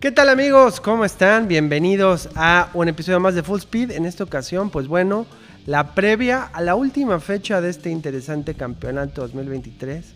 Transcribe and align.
¿Qué 0.00 0.10
tal 0.10 0.30
amigos? 0.30 0.80
¿Cómo 0.80 1.04
están? 1.04 1.46
Bienvenidos 1.46 2.30
a 2.34 2.70
un 2.72 2.88
episodio 2.88 3.20
más 3.20 3.34
de 3.34 3.42
Full 3.42 3.58
Speed. 3.58 3.90
En 3.90 4.06
esta 4.06 4.24
ocasión, 4.24 4.70
pues 4.70 4.88
bueno, 4.88 5.26
la 5.66 5.94
previa 5.94 6.44
a 6.44 6.62
la 6.62 6.74
última 6.74 7.20
fecha 7.20 7.60
de 7.60 7.68
este 7.68 7.90
interesante 7.90 8.54
campeonato 8.54 9.20
2023, 9.20 10.06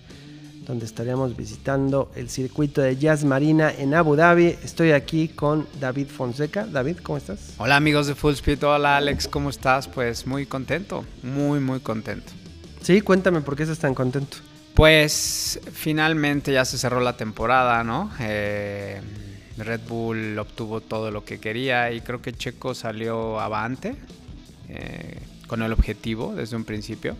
donde 0.67 0.87
estaríamos 0.87 1.37
visitando 1.37 2.11
el 2.17 2.31
circuito 2.31 2.81
de 2.81 2.97
Jazz 2.97 3.25
Marina 3.25 3.71
en 3.71 3.93
Abu 3.93 4.17
Dhabi. 4.17 4.57
Estoy 4.65 4.93
aquí 4.93 5.29
con 5.29 5.67
David 5.79 6.07
Fonseca. 6.07 6.65
David, 6.65 7.01
¿cómo 7.03 7.19
estás? 7.19 7.53
Hola 7.59 7.77
amigos 7.77 8.07
de 8.07 8.15
Full 8.15 8.33
Speed, 8.33 8.65
hola 8.65 8.97
Alex, 8.97 9.29
¿cómo 9.29 9.51
estás? 9.51 9.87
Pues 9.87 10.27
muy 10.27 10.47
contento, 10.47 11.05
muy 11.23 11.61
muy 11.61 11.81
contento. 11.81 12.33
Sí, 12.81 13.03
cuéntame 13.03 13.43
por 13.43 13.55
qué 13.55 13.65
estás 13.65 13.81
tan 13.81 13.93
contento. 13.93 14.39
Pues 14.73 15.61
finalmente 15.75 16.55
ya 16.55 16.65
se 16.65 16.79
cerró 16.79 17.01
la 17.01 17.19
temporada, 17.19 17.85
¿no? 17.85 18.11
Eh, 18.19 19.03
Red 19.59 19.81
Bull 19.89 20.39
obtuvo 20.39 20.81
todo 20.81 21.11
lo 21.11 21.25
que 21.25 21.39
quería 21.39 21.93
y 21.93 22.01
creo 22.01 22.21
que 22.21 22.33
Checo 22.33 22.75
salió 22.75 23.41
avante 23.41 23.95
eh, 24.69 25.19
con 25.47 25.63
el 25.63 25.73
objetivo 25.73 26.35
desde 26.35 26.57
un 26.57 26.65
principio. 26.65 27.17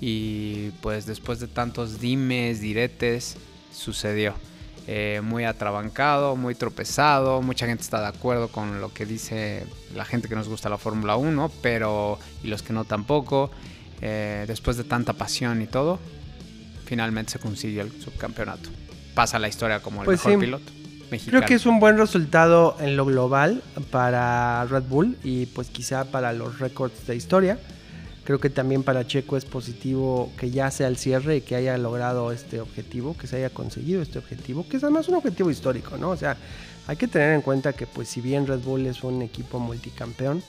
Y 0.00 0.70
pues 0.82 1.06
después 1.06 1.40
de 1.40 1.48
tantos 1.48 2.00
dimes, 2.00 2.60
diretes, 2.60 3.36
sucedió. 3.72 4.34
Eh, 4.86 5.22
muy 5.24 5.44
atrabancado, 5.44 6.36
muy 6.36 6.54
tropezado, 6.54 7.40
mucha 7.40 7.66
gente 7.66 7.82
está 7.82 8.02
de 8.02 8.08
acuerdo 8.08 8.48
con 8.48 8.82
lo 8.82 8.92
que 8.92 9.06
dice 9.06 9.64
la 9.94 10.04
gente 10.04 10.28
que 10.28 10.34
nos 10.34 10.46
gusta 10.46 10.68
la 10.68 10.76
Fórmula 10.76 11.16
1, 11.16 11.50
pero 11.62 12.18
y 12.42 12.48
los 12.48 12.62
que 12.62 12.74
no 12.74 12.84
tampoco. 12.84 13.50
Eh, 14.02 14.44
después 14.46 14.76
de 14.76 14.84
tanta 14.84 15.14
pasión 15.14 15.62
y 15.62 15.66
todo, 15.66 15.98
finalmente 16.84 17.32
se 17.32 17.38
consiguió 17.38 17.80
el 17.80 17.92
subcampeonato. 17.98 18.68
Pasa 19.14 19.38
la 19.38 19.48
historia 19.48 19.80
como 19.80 20.02
el 20.02 20.04
Pues 20.04 20.18
mejor 20.18 20.32
sí. 20.32 20.44
piloto. 20.44 20.72
Creo 21.18 21.42
que 21.42 21.54
es 21.54 21.66
un 21.66 21.80
buen 21.80 21.98
resultado 21.98 22.76
en 22.80 22.96
lo 22.96 23.04
global 23.04 23.62
para 23.90 24.64
Red 24.64 24.84
Bull 24.84 25.16
y 25.22 25.46
pues 25.46 25.68
quizá 25.68 26.04
para 26.04 26.32
los 26.32 26.58
récords 26.58 27.06
de 27.06 27.16
historia. 27.16 27.58
Creo 28.24 28.40
que 28.40 28.48
también 28.48 28.82
para 28.82 29.06
Checo 29.06 29.36
es 29.36 29.44
positivo 29.44 30.32
que 30.38 30.50
ya 30.50 30.70
sea 30.70 30.88
el 30.88 30.96
cierre 30.96 31.36
y 31.36 31.40
que 31.42 31.56
haya 31.56 31.76
logrado 31.76 32.32
este 32.32 32.60
objetivo, 32.60 33.16
que 33.16 33.26
se 33.26 33.36
haya 33.36 33.50
conseguido 33.50 34.00
este 34.00 34.18
objetivo, 34.18 34.66
que 34.66 34.78
es 34.78 34.82
además 34.82 35.08
un 35.08 35.16
objetivo 35.16 35.50
histórico, 35.50 35.98
¿no? 35.98 36.10
O 36.10 36.16
sea, 36.16 36.36
hay 36.86 36.96
que 36.96 37.06
tener 37.06 37.34
en 37.34 37.42
cuenta 37.42 37.74
que 37.74 37.86
pues 37.86 38.08
si 38.08 38.22
bien 38.22 38.46
Red 38.46 38.60
Bull 38.60 38.86
es 38.86 39.04
un 39.04 39.20
equipo 39.20 39.58
multicampeón, 39.58 40.42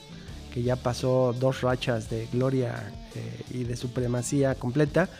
que 0.54 0.62
ya 0.62 0.76
pasó 0.76 1.34
dos 1.38 1.60
rachas 1.60 2.08
de 2.08 2.28
gloria 2.32 2.90
eh, 3.14 3.42
y 3.50 3.64
de 3.64 3.76
supremacía 3.76 4.54
completa, 4.54 5.10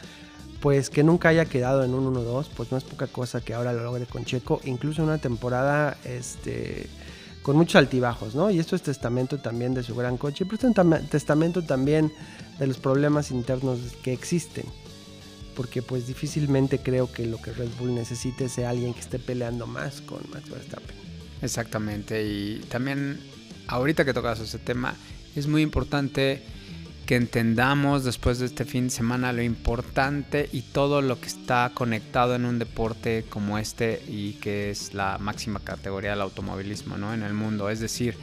pues 0.61 0.91
que 0.91 1.03
nunca 1.03 1.29
haya 1.29 1.45
quedado 1.45 1.85
en 1.85 1.95
un 1.95 2.13
1-2, 2.15 2.47
pues 2.57 2.73
no 2.73 2.79
es 2.79 2.85
poca 2.85 3.07
cosa 3.07 3.41
que 3.41 3.55
ahora 3.55 3.73
lo 3.73 3.83
logre 3.85 4.07
con 4.07 4.25
Checo, 4.25 4.61
incluso 4.65 5.03
una 5.03 5.19
temporada 5.19 5.97
este, 6.05 6.89
con 7.43 7.57
muchos 7.57 7.77
altibajos, 7.77 8.35
¿no? 8.35 8.51
Y 8.51 8.59
esto 8.59 8.75
es 8.75 8.83
testamento 8.83 9.39
también 9.39 9.75
de 9.75 9.83
su 9.83 9.95
gran 9.95 10.17
coche, 10.17 10.45
pero 10.47 10.57
es 10.57 10.75
tam- 10.75 11.09
testamento 11.09 11.63
también 11.63 12.13
de 12.59 12.67
los 12.67 12.79
problemas 12.79 13.31
internos 13.31 13.79
que 14.03 14.13
existen, 14.13 14.65
porque 15.55 15.83
pues 15.83 16.07
difícilmente 16.07 16.79
creo 16.79 17.13
que 17.13 17.27
lo 17.27 17.41
que 17.41 17.53
Red 17.53 17.69
Bull 17.79 17.95
necesite 17.95 18.49
sea 18.49 18.71
alguien 18.71 18.95
que 18.95 19.01
esté 19.01 19.19
peleando 19.19 19.67
más 19.67 20.01
con 20.01 20.19
Max 20.33 20.49
Verstappen. 20.49 20.97
Exactamente, 21.43 22.27
y 22.27 22.61
también 22.69 23.21
ahorita 23.69 24.05
que 24.07 24.15
tocas 24.15 24.41
ese 24.41 24.59
tema, 24.59 24.95
es 25.37 25.47
muy 25.47 25.61
importante 25.61 26.43
que 27.07 27.15
entendamos 27.15 28.03
después 28.03 28.41
de 28.41 28.47
este 28.47 28.65
fin 28.65 28.85
de 28.85 28.91
semana 28.91 29.33
lo 29.33 29.41
importante 29.41 30.51
y 30.53 30.63
todo 30.63 31.01
lo 31.03 31.21
que 31.21 31.29
está 31.29 31.71
conectado 31.73 32.35
en 32.35 32.45
un 32.45 32.59
deporte 32.59 33.25
como 33.29 33.59
este 33.59 34.03
y 34.09 34.33
que 34.35 34.71
es 34.71 34.93
la 34.93 35.17
máxima 35.19 35.61
categoría 35.61 36.11
del 36.11 36.21
automovilismo 36.21 36.99
¿no? 36.99 37.15
en 37.15 37.23
el 37.23 37.33
mundo. 37.33 37.71
Es 37.71 37.79
decir, 37.79 38.17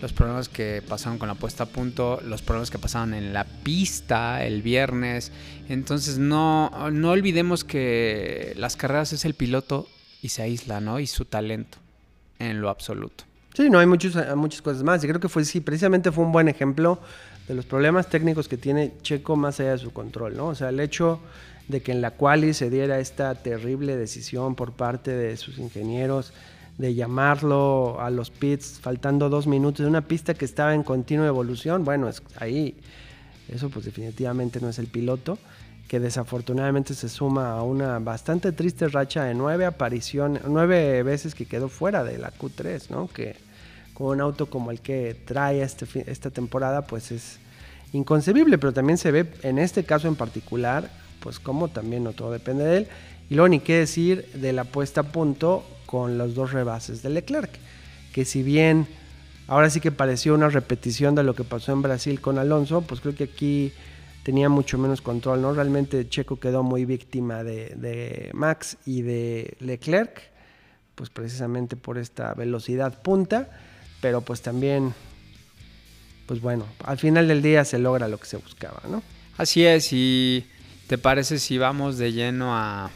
los 0.00 0.12
problemas 0.12 0.48
que 0.48 0.82
pasaron 0.88 1.18
con 1.18 1.26
la 1.26 1.34
puesta 1.34 1.64
a 1.64 1.66
punto, 1.66 2.20
los 2.24 2.40
problemas 2.42 2.70
que 2.70 2.78
pasaron 2.78 3.12
en 3.12 3.32
la 3.32 3.44
pista 3.44 4.44
el 4.44 4.62
viernes. 4.62 5.32
Entonces 5.68 6.18
no, 6.18 6.70
no 6.92 7.10
olvidemos 7.10 7.64
que 7.64 8.54
las 8.56 8.76
carreras 8.76 9.12
es 9.12 9.24
el 9.24 9.34
piloto 9.34 9.88
y 10.22 10.28
se 10.28 10.42
aísla, 10.42 10.80
¿no? 10.80 11.00
Y 11.00 11.08
su 11.08 11.24
talento 11.24 11.78
en 12.38 12.60
lo 12.60 12.70
absoluto. 12.70 13.27
Sí, 13.58 13.68
no 13.70 13.80
hay 13.80 13.86
muchos, 13.86 14.14
eh, 14.14 14.36
muchas 14.36 14.62
cosas 14.62 14.84
más. 14.84 15.02
Y 15.02 15.08
creo 15.08 15.18
que 15.18 15.28
fue, 15.28 15.44
sí, 15.44 15.60
precisamente 15.60 16.12
fue 16.12 16.24
un 16.24 16.30
buen 16.30 16.46
ejemplo 16.46 17.00
de 17.48 17.54
los 17.54 17.66
problemas 17.66 18.08
técnicos 18.08 18.46
que 18.46 18.56
tiene 18.56 18.92
Checo 19.02 19.34
más 19.34 19.58
allá 19.58 19.72
de 19.72 19.78
su 19.78 19.92
control, 19.92 20.36
¿no? 20.36 20.46
O 20.46 20.54
sea, 20.54 20.68
el 20.68 20.78
hecho 20.78 21.18
de 21.66 21.82
que 21.82 21.90
en 21.90 22.00
la 22.00 22.12
quali 22.12 22.54
se 22.54 22.70
diera 22.70 23.00
esta 23.00 23.34
terrible 23.34 23.96
decisión 23.96 24.54
por 24.54 24.74
parte 24.74 25.10
de 25.10 25.36
sus 25.36 25.58
ingenieros 25.58 26.32
de 26.76 26.94
llamarlo 26.94 28.00
a 28.00 28.10
los 28.10 28.30
pits 28.30 28.78
faltando 28.80 29.28
dos 29.28 29.48
minutos 29.48 29.82
de 29.82 29.88
una 29.88 30.02
pista 30.02 30.34
que 30.34 30.44
estaba 30.44 30.72
en 30.72 30.84
continua 30.84 31.26
evolución, 31.26 31.84
bueno, 31.84 32.08
ahí 32.38 32.76
eso 33.48 33.70
pues 33.70 33.84
definitivamente 33.86 34.60
no 34.60 34.68
es 34.68 34.78
el 34.78 34.86
piloto, 34.86 35.36
que 35.88 35.98
desafortunadamente 35.98 36.94
se 36.94 37.08
suma 37.08 37.54
a 37.54 37.62
una 37.64 37.98
bastante 37.98 38.52
triste 38.52 38.86
racha 38.86 39.24
de 39.24 39.34
nueve 39.34 39.66
apariciones, 39.66 40.42
nueve 40.46 41.02
veces 41.02 41.34
que 41.34 41.46
quedó 41.46 41.68
fuera 41.68 42.04
de 42.04 42.18
la 42.18 42.32
Q3, 42.32 42.90
¿no? 42.90 43.08
Que 43.08 43.47
con 43.98 44.06
un 44.06 44.20
auto 44.20 44.46
como 44.46 44.70
el 44.70 44.80
que 44.80 45.16
trae 45.24 45.60
este, 45.60 45.84
esta 46.08 46.30
temporada, 46.30 46.86
pues 46.86 47.10
es 47.10 47.40
inconcebible, 47.92 48.56
pero 48.56 48.72
también 48.72 48.96
se 48.96 49.10
ve 49.10 49.28
en 49.42 49.58
este 49.58 49.82
caso 49.82 50.06
en 50.06 50.14
particular, 50.14 50.88
pues 51.18 51.40
como 51.40 51.66
también 51.66 52.04
no 52.04 52.12
todo 52.12 52.30
depende 52.30 52.64
de 52.64 52.76
él. 52.76 52.88
Y 53.28 53.34
luego 53.34 53.48
ni 53.48 53.58
qué 53.58 53.78
decir 53.78 54.30
de 54.34 54.52
la 54.52 54.62
puesta 54.62 55.00
a 55.00 55.04
punto 55.04 55.66
con 55.84 56.16
los 56.16 56.36
dos 56.36 56.52
rebases 56.52 57.02
de 57.02 57.10
Leclerc, 57.10 57.50
que 58.12 58.24
si 58.24 58.44
bien 58.44 58.86
ahora 59.48 59.68
sí 59.68 59.80
que 59.80 59.90
pareció 59.90 60.32
una 60.32 60.48
repetición 60.48 61.16
de 61.16 61.24
lo 61.24 61.34
que 61.34 61.42
pasó 61.42 61.72
en 61.72 61.82
Brasil 61.82 62.20
con 62.20 62.38
Alonso, 62.38 62.82
pues 62.82 63.00
creo 63.00 63.16
que 63.16 63.24
aquí 63.24 63.72
tenía 64.22 64.48
mucho 64.48 64.78
menos 64.78 65.02
control, 65.02 65.42
¿no? 65.42 65.54
Realmente 65.54 66.08
Checo 66.08 66.38
quedó 66.38 66.62
muy 66.62 66.84
víctima 66.84 67.42
de 67.42 68.30
Max 68.32 68.76
y 68.86 69.02
de 69.02 69.56
Leclerc, 69.58 70.22
pues 70.94 71.10
precisamente 71.10 71.74
por 71.74 71.98
esta 71.98 72.32
velocidad 72.34 73.02
punta, 73.02 73.48
pero 74.00 74.20
pues 74.20 74.42
también, 74.42 74.94
pues 76.26 76.40
bueno, 76.40 76.66
al 76.84 76.98
final 76.98 77.28
del 77.28 77.42
día 77.42 77.64
se 77.64 77.78
logra 77.78 78.08
lo 78.08 78.18
que 78.18 78.26
se 78.26 78.36
buscaba, 78.36 78.82
¿no? 78.88 79.02
Así 79.36 79.64
es, 79.64 79.92
y 79.92 80.46
¿te 80.86 80.98
parece 80.98 81.38
si 81.38 81.58
vamos 81.58 81.98
de 81.98 82.12
lleno 82.12 82.56
a 82.56 82.90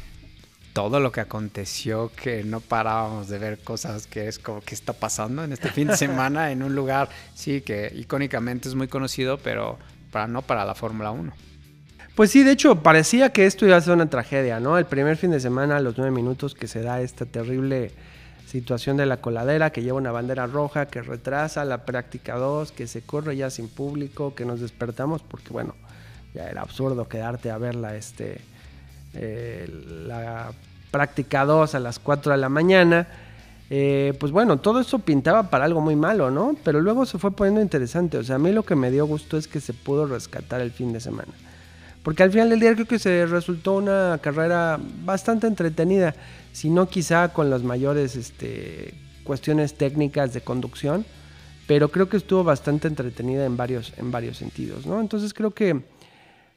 todo 0.73 1.01
lo 1.01 1.13
que 1.13 1.21
aconteció, 1.21 2.11
que 2.17 2.45
no 2.45 2.61
parábamos 2.61 3.29
de 3.29 3.39
ver 3.39 3.59
cosas 3.59 4.07
que 4.07 4.29
es 4.29 4.39
como 4.39 4.61
que 4.63 4.75
está 4.75 4.93
pasando 4.93 5.45
en 5.45 5.53
este 5.53 5.69
fin 5.71 5.89
de 5.89 5.97
semana 5.97 6.51
en 6.51 6.63
un 6.63 6.75
lugar, 6.75 7.11
sí, 7.35 7.61
que 7.61 7.93
icónicamente 7.95 8.69
es 8.69 8.75
muy 8.75 8.89
conocido, 8.89 9.39
pero 9.39 9.79
para 10.11 10.27
no 10.27 10.43
para 10.43 10.65
la 10.65 10.75
Fórmula 10.75 11.11
1. 11.11 11.33
Pues 12.15 12.31
sí, 12.31 12.43
de 12.43 12.53
hecho, 12.53 12.83
parecía 12.83 13.33
que 13.33 13.47
esto 13.47 13.67
iba 13.67 13.77
a 13.77 13.81
ser 13.81 13.95
una 13.95 14.11
tragedia, 14.11 14.61
¿no? 14.61 14.77
El 14.77 14.85
primer 14.85 15.17
fin 15.17 15.31
de 15.31 15.41
semana, 15.41 15.77
a 15.77 15.81
los 15.81 15.97
nueve 15.97 16.15
minutos 16.15 16.55
que 16.55 16.69
se 16.69 16.83
da 16.83 17.01
esta 17.01 17.25
terrible 17.25 17.91
situación 18.53 18.99
de 18.99 19.07
la 19.07 19.17
coladera, 19.17 19.71
que 19.71 19.83
lleva 19.83 19.97
una 19.97 20.13
bandera 20.13 20.47
roja, 20.47 20.85
que 20.85 21.01
retrasa 21.01 21.65
la 21.65 21.87
práctica 21.87 22.37
2, 22.37 22.71
que 22.73 22.87
se 22.87 23.01
corre 23.01 23.35
ya 23.35 23.49
sin 23.49 23.67
público, 23.67 24.35
que 24.35 24.45
nos 24.45 24.61
despertamos, 24.61 25.23
porque 25.23 25.49
bueno, 25.49 25.75
ya 26.35 26.51
era 26.51 26.61
absurdo 26.61 27.09
quedarte 27.09 27.51
a 27.51 27.57
verla, 27.57 27.97
este, 27.97 28.43
eh, 29.15 29.67
la 30.07 30.53
práctica 30.91 31.47
2 31.47 31.75
a 31.75 31.81
las 31.81 31.99
4 31.99 32.33
de 32.33 32.39
la 32.39 32.51
mañana. 32.51 33.09
Eh, 33.71 34.13
pues 34.21 34.33
bueno, 34.33 34.59
todo 34.59 34.81
eso 34.81 34.99
pintaba 34.99 35.49
para 35.49 35.65
algo 35.65 35.81
muy 35.81 35.97
malo, 35.97 36.31
¿no? 36.31 36.55
Pero 36.63 36.83
luego 36.83 37.07
se 37.07 37.19
fue 37.19 37.31
poniendo 37.31 37.63
interesante. 37.63 38.19
O 38.19 38.23
sea, 38.23 38.37
a 38.37 38.39
mí 38.39 38.53
lo 38.53 38.65
que 38.65 38.77
me 38.77 38.91
dio 38.91 39.07
gusto 39.07 39.39
es 39.39 39.49
que 39.49 39.61
se 39.61 39.73
pudo 39.73 40.05
rescatar 40.05 40.61
el 40.61 40.73
fin 40.73 40.93
de 40.93 41.01
semana. 41.01 41.33
Porque 42.03 42.23
al 42.23 42.33
final 42.33 42.51
del 42.51 42.61
día 42.61 42.75
creo 42.75 42.87
que 42.87 42.99
se 42.99 43.27
resultó 43.27 43.75
una 43.75 44.19
carrera 44.21 44.79
bastante 45.05 45.47
entretenida, 45.47 46.15
si 46.53 46.69
no 46.69 46.89
quizá 46.89 47.33
con 47.33 47.49
las 47.49 47.63
mayores 47.63 48.17
este, 48.17 48.95
cuestiones 49.25 49.75
técnicas 49.75 50.35
de 50.35 50.41
conducción, 50.41 51.07
pero 51.67 51.91
creo 51.91 52.09
que 52.09 52.17
estuvo 52.17 52.43
bastante 52.43 52.89
entretenida 52.89 53.47
en 53.47 53.57
varios, 53.57 53.93
en 53.97 54.11
varios 54.11 54.37
sentidos, 54.37 54.85
¿no? 54.85 55.01
Entonces 55.01 55.33
creo 55.33 55.53
que 55.53 55.81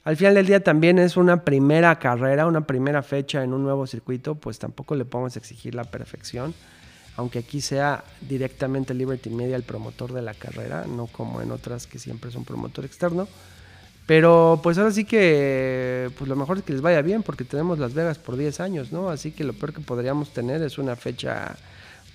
al 0.04 0.16
final 0.16 0.34
del 0.34 0.46
día 0.46 0.60
también 0.62 0.98
es 0.98 1.16
una 1.16 1.42
primera 1.42 1.98
carrera, 1.98 2.46
una 2.46 2.66
primera 2.66 3.02
fecha 3.02 3.42
en 3.42 3.52
un 3.52 3.62
nuevo 3.62 3.86
circuito, 3.86 4.34
pues 4.34 4.58
tampoco 4.58 4.94
le 4.94 5.04
podemos 5.04 5.36
exigir 5.36 5.74
la 5.74 5.84
perfección, 5.84 6.54
aunque 7.16 7.38
aquí 7.38 7.60
sea 7.60 8.04
directamente 8.20 8.94
Liberty 8.94 9.30
Media 9.30 9.56
el 9.56 9.62
promotor 9.62 10.12
de 10.12 10.22
la 10.22 10.34
carrera, 10.34 10.86
no 10.86 11.06
como 11.06 11.40
en 11.40 11.50
otras 11.50 11.86
que 11.86 11.98
siempre 11.98 12.30
es 12.30 12.36
un 12.36 12.44
promotor 12.44 12.84
externo. 12.84 13.26
Pero 14.06 14.60
pues 14.62 14.78
ahora 14.78 14.92
sí 14.92 15.04
que 15.04 16.10
pues 16.16 16.28
lo 16.28 16.36
mejor 16.36 16.58
es 16.58 16.64
que 16.64 16.72
les 16.72 16.80
vaya 16.80 17.02
bien 17.02 17.24
porque 17.24 17.44
tenemos 17.44 17.78
Las 17.80 17.92
Vegas 17.92 18.18
por 18.18 18.36
10 18.36 18.60
años, 18.60 18.92
¿no? 18.92 19.10
Así 19.10 19.32
que 19.32 19.42
lo 19.42 19.52
peor 19.52 19.74
que 19.74 19.80
podríamos 19.80 20.32
tener 20.32 20.62
es 20.62 20.78
una 20.78 20.94
fecha 20.94 21.56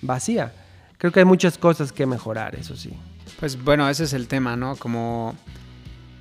vacía. 0.00 0.52
Creo 0.96 1.12
que 1.12 1.20
hay 1.20 1.26
muchas 1.26 1.58
cosas 1.58 1.92
que 1.92 2.06
mejorar, 2.06 2.54
eso 2.54 2.76
sí. 2.76 2.92
Pues 3.38 3.62
bueno, 3.62 3.88
ese 3.90 4.04
es 4.04 4.14
el 4.14 4.26
tema, 4.26 4.56
¿no? 4.56 4.76
Como 4.76 5.36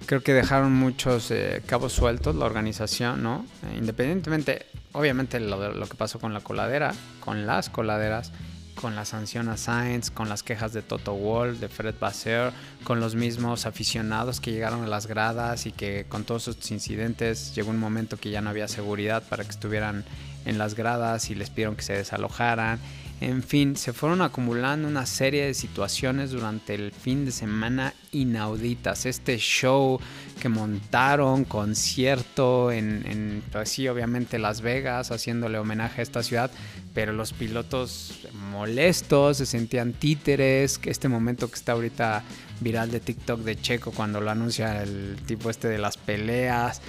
creo 0.07 0.21
que 0.21 0.33
dejaron 0.33 0.73
muchos 0.73 1.31
eh, 1.31 1.61
cabos 1.65 1.93
sueltos 1.93 2.35
la 2.35 2.45
organización, 2.45 3.23
¿no? 3.23 3.45
Eh, 3.63 3.77
independientemente, 3.77 4.65
obviamente, 4.91 5.39
lo, 5.39 5.71
lo 5.71 5.85
que 5.87 5.95
pasó 5.95 6.19
con 6.19 6.33
la 6.33 6.41
coladera, 6.41 6.93
con 7.21 7.45
las 7.45 7.69
coladeras, 7.69 8.33
con 8.81 8.95
la 8.95 9.05
sanción 9.05 9.47
a 9.49 9.57
Sainz, 9.57 10.09
con 10.09 10.27
las 10.27 10.41
quejas 10.41 10.73
de 10.73 10.81
Toto 10.81 11.13
Wolff, 11.13 11.59
de 11.59 11.69
Fred 11.69 11.95
Basser, 11.99 12.51
con 12.83 12.99
los 12.99 13.15
mismos 13.15 13.65
aficionados 13.65 14.41
que 14.41 14.51
llegaron 14.51 14.83
a 14.83 14.87
las 14.87 15.05
gradas 15.05 15.67
y 15.67 15.71
que 15.71 16.05
con 16.09 16.23
todos 16.23 16.47
estos 16.47 16.71
incidentes 16.71 17.53
llegó 17.53 17.69
un 17.69 17.79
momento 17.79 18.17
que 18.17 18.31
ya 18.31 18.41
no 18.41 18.49
había 18.49 18.67
seguridad 18.67 19.23
para 19.29 19.43
que 19.43 19.51
estuvieran 19.51 20.03
en 20.45 20.57
las 20.57 20.75
gradas 20.75 21.29
y 21.29 21.35
les 21.35 21.49
pidieron 21.49 21.75
que 21.75 21.83
se 21.83 21.93
desalojaran. 21.93 22.79
En 23.21 23.43
fin, 23.43 23.75
se 23.75 23.93
fueron 23.93 24.23
acumulando 24.23 24.87
una 24.87 25.05
serie 25.05 25.45
de 25.45 25.53
situaciones 25.53 26.31
durante 26.31 26.73
el 26.73 26.91
fin 26.91 27.23
de 27.23 27.31
semana 27.31 27.93
inauditas. 28.11 29.05
Este 29.05 29.37
show 29.37 29.99
que 30.39 30.49
montaron, 30.49 31.45
concierto 31.45 32.71
en, 32.71 33.05
en 33.05 33.43
pues 33.51 33.69
sí, 33.69 33.87
obviamente 33.87 34.39
Las 34.39 34.61
Vegas, 34.61 35.11
haciéndole 35.11 35.59
homenaje 35.59 36.01
a 36.01 36.03
esta 36.03 36.23
ciudad, 36.23 36.49
pero 36.95 37.13
los 37.13 37.31
pilotos 37.31 38.21
molestos, 38.49 39.37
se 39.37 39.45
sentían 39.45 39.93
títeres, 39.93 40.79
este 40.83 41.07
momento 41.07 41.47
que 41.47 41.55
está 41.55 41.73
ahorita 41.73 42.23
viral 42.59 42.89
de 42.89 43.01
TikTok 43.01 43.41
de 43.41 43.55
Checo 43.55 43.91
cuando 43.91 44.19
lo 44.19 44.31
anuncia 44.31 44.81
el 44.81 45.17
tipo 45.27 45.51
este 45.51 45.67
de 45.67 45.77
las 45.77 45.95
peleas. 45.95 46.81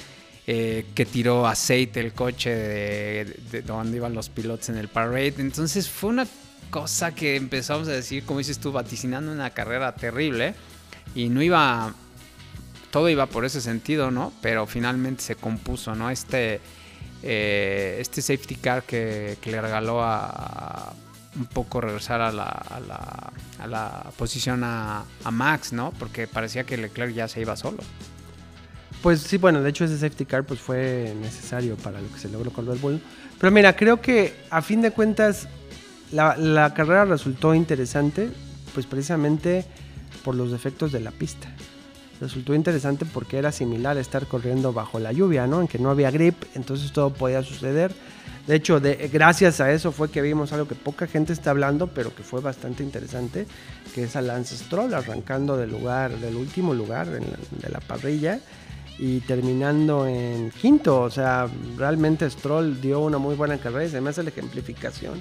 Eh, 0.55 0.85
que 0.95 1.07
tiró 1.07 1.47
aceite 1.47 1.99
el 1.99 2.13
coche 2.13 2.51
de, 2.55 3.63
donde 3.63 3.97
iban 3.97 4.13
los 4.13 4.29
pilotos 4.29 4.69
en 4.69 4.77
el 4.77 4.89
parade. 4.89 5.37
Entonces 5.39 5.89
fue 5.89 6.11
una 6.11 6.27
cosa 6.69 7.15
que 7.15 7.37
empezamos 7.37 7.89
a 7.89 7.93
decir, 7.93 8.27
como 8.27 8.41
dices 8.41 8.59
tú, 8.59 8.71
vaticinando 8.71 9.33
una 9.33 9.49
carrera 9.49 9.95
terrible. 9.95 10.55
Y 11.15 11.31
no 11.31 11.41
iba, 11.41 11.95
todo 12.91 13.09
iba 13.09 13.25
por 13.25 13.47
ese 13.47 13.63
sentido, 13.63 14.11
¿no? 14.11 14.31
Pero 14.43 14.67
finalmente 14.67 15.23
se 15.23 15.37
compuso, 15.37 15.95
¿no? 15.95 16.11
Este, 16.11 16.61
eh, 17.23 17.97
este 17.99 18.21
safety 18.21 18.57
car 18.57 18.83
que, 18.83 19.39
le 19.43 19.59
regaló 19.59 20.03
a, 20.03 20.93
un 21.35 21.47
poco 21.47 21.81
regresar 21.81 22.21
a 22.21 22.31
la, 22.31 23.33
a 23.59 24.11
posición 24.19 24.65
a, 24.65 25.07
a 25.25 25.31
Max, 25.31 25.73
¿no? 25.73 25.95
Porque 25.99 26.27
parecía 26.27 26.65
que 26.65 26.77
Leclerc 26.77 27.15
ya 27.15 27.27
se 27.27 27.41
iba 27.41 27.57
solo. 27.57 27.79
Pues 29.03 29.21
sí, 29.21 29.37
bueno, 29.37 29.61
de 29.61 29.71
hecho 29.71 29.85
ese 29.85 29.99
safety 29.99 30.25
car 30.25 30.45
pues 30.45 30.61
fue 30.61 31.13
necesario 31.21 31.77
para 31.77 32.01
lo 32.01 32.11
que 32.13 32.21
se 32.21 32.29
logró 32.29 32.53
con 32.53 32.67
Red 32.67 32.79
Bull. 32.79 33.01
Pero 33.41 33.51
mira, 33.51 33.75
creo 33.75 34.01
que 34.01 34.35
a 34.49 34.63
fin 34.63 34.81
de 34.81 34.93
cuentas 34.93 35.49
la, 36.13 36.73
carrera 36.73 37.05
resultó 37.05 37.53
interesante, 37.53 38.31
pues 38.73 38.87
precisamente 38.87 39.65
por 40.25 40.37
los 40.37 40.53
defectos 40.53 40.93
de 40.93 41.01
la 41.01 41.11
pista. 41.11 41.49
Resultó 42.21 42.55
interesante 42.55 43.05
porque 43.05 43.39
era 43.39 43.51
similar 43.51 43.97
a 43.97 44.01
estar 44.01 44.29
corriendo 44.29 44.73
bajo 44.73 45.01
la 45.01 45.11
lluvia, 45.11 45.49
¿no? 45.49 45.61
En 45.61 45.67
que 45.67 45.81
no 45.81 45.91
había 45.91 46.13
grip, 46.13 46.45
entonces 46.55 46.93
todo 46.93 47.13
podía 47.13 47.43
suceder. 47.43 47.91
De 48.47 48.55
hecho, 48.55 48.79
de, 48.79 49.11
gracias 49.13 49.61
a 49.61 49.73
eso 49.73 49.91
fue 49.91 50.13
que 50.13 50.23
vimos 50.23 50.53
algo 50.53 50.69
que 50.69 50.77
poca 50.77 51.09
gente 51.09 51.33
está 51.33 51.51
hablando, 51.51 51.89
pero 51.89 52.15
que 52.15 52.23
fue 52.23 52.41
bastante 52.41 52.85
interesante, 52.85 53.49
que 53.97 54.05
es 54.05 54.15
a 54.15 54.23
Lance 54.23 54.57
Stroll 54.57 54.95
arrancando 54.95 55.57
del 55.57 55.71
lugar, 55.71 56.17
del 56.19 56.37
último 56.37 56.73
lugar 56.73 57.09
de 57.09 57.69
la 57.69 57.81
parrilla 57.81 58.39
y 58.99 59.21
terminando 59.21 60.07
en 60.07 60.51
quinto. 60.51 61.01
O 61.01 61.11
sea, 61.11 61.49
realmente 61.77 62.29
Stroll 62.29 62.81
dio 62.81 63.01
una 63.01 63.19
muy 63.19 63.35
buena 63.35 63.59
carrera 63.59 63.85
y 63.85 63.91
se 63.91 64.01
me 64.01 64.11
hace 64.11 64.23
la 64.23 64.31
ejemplificación 64.31 65.21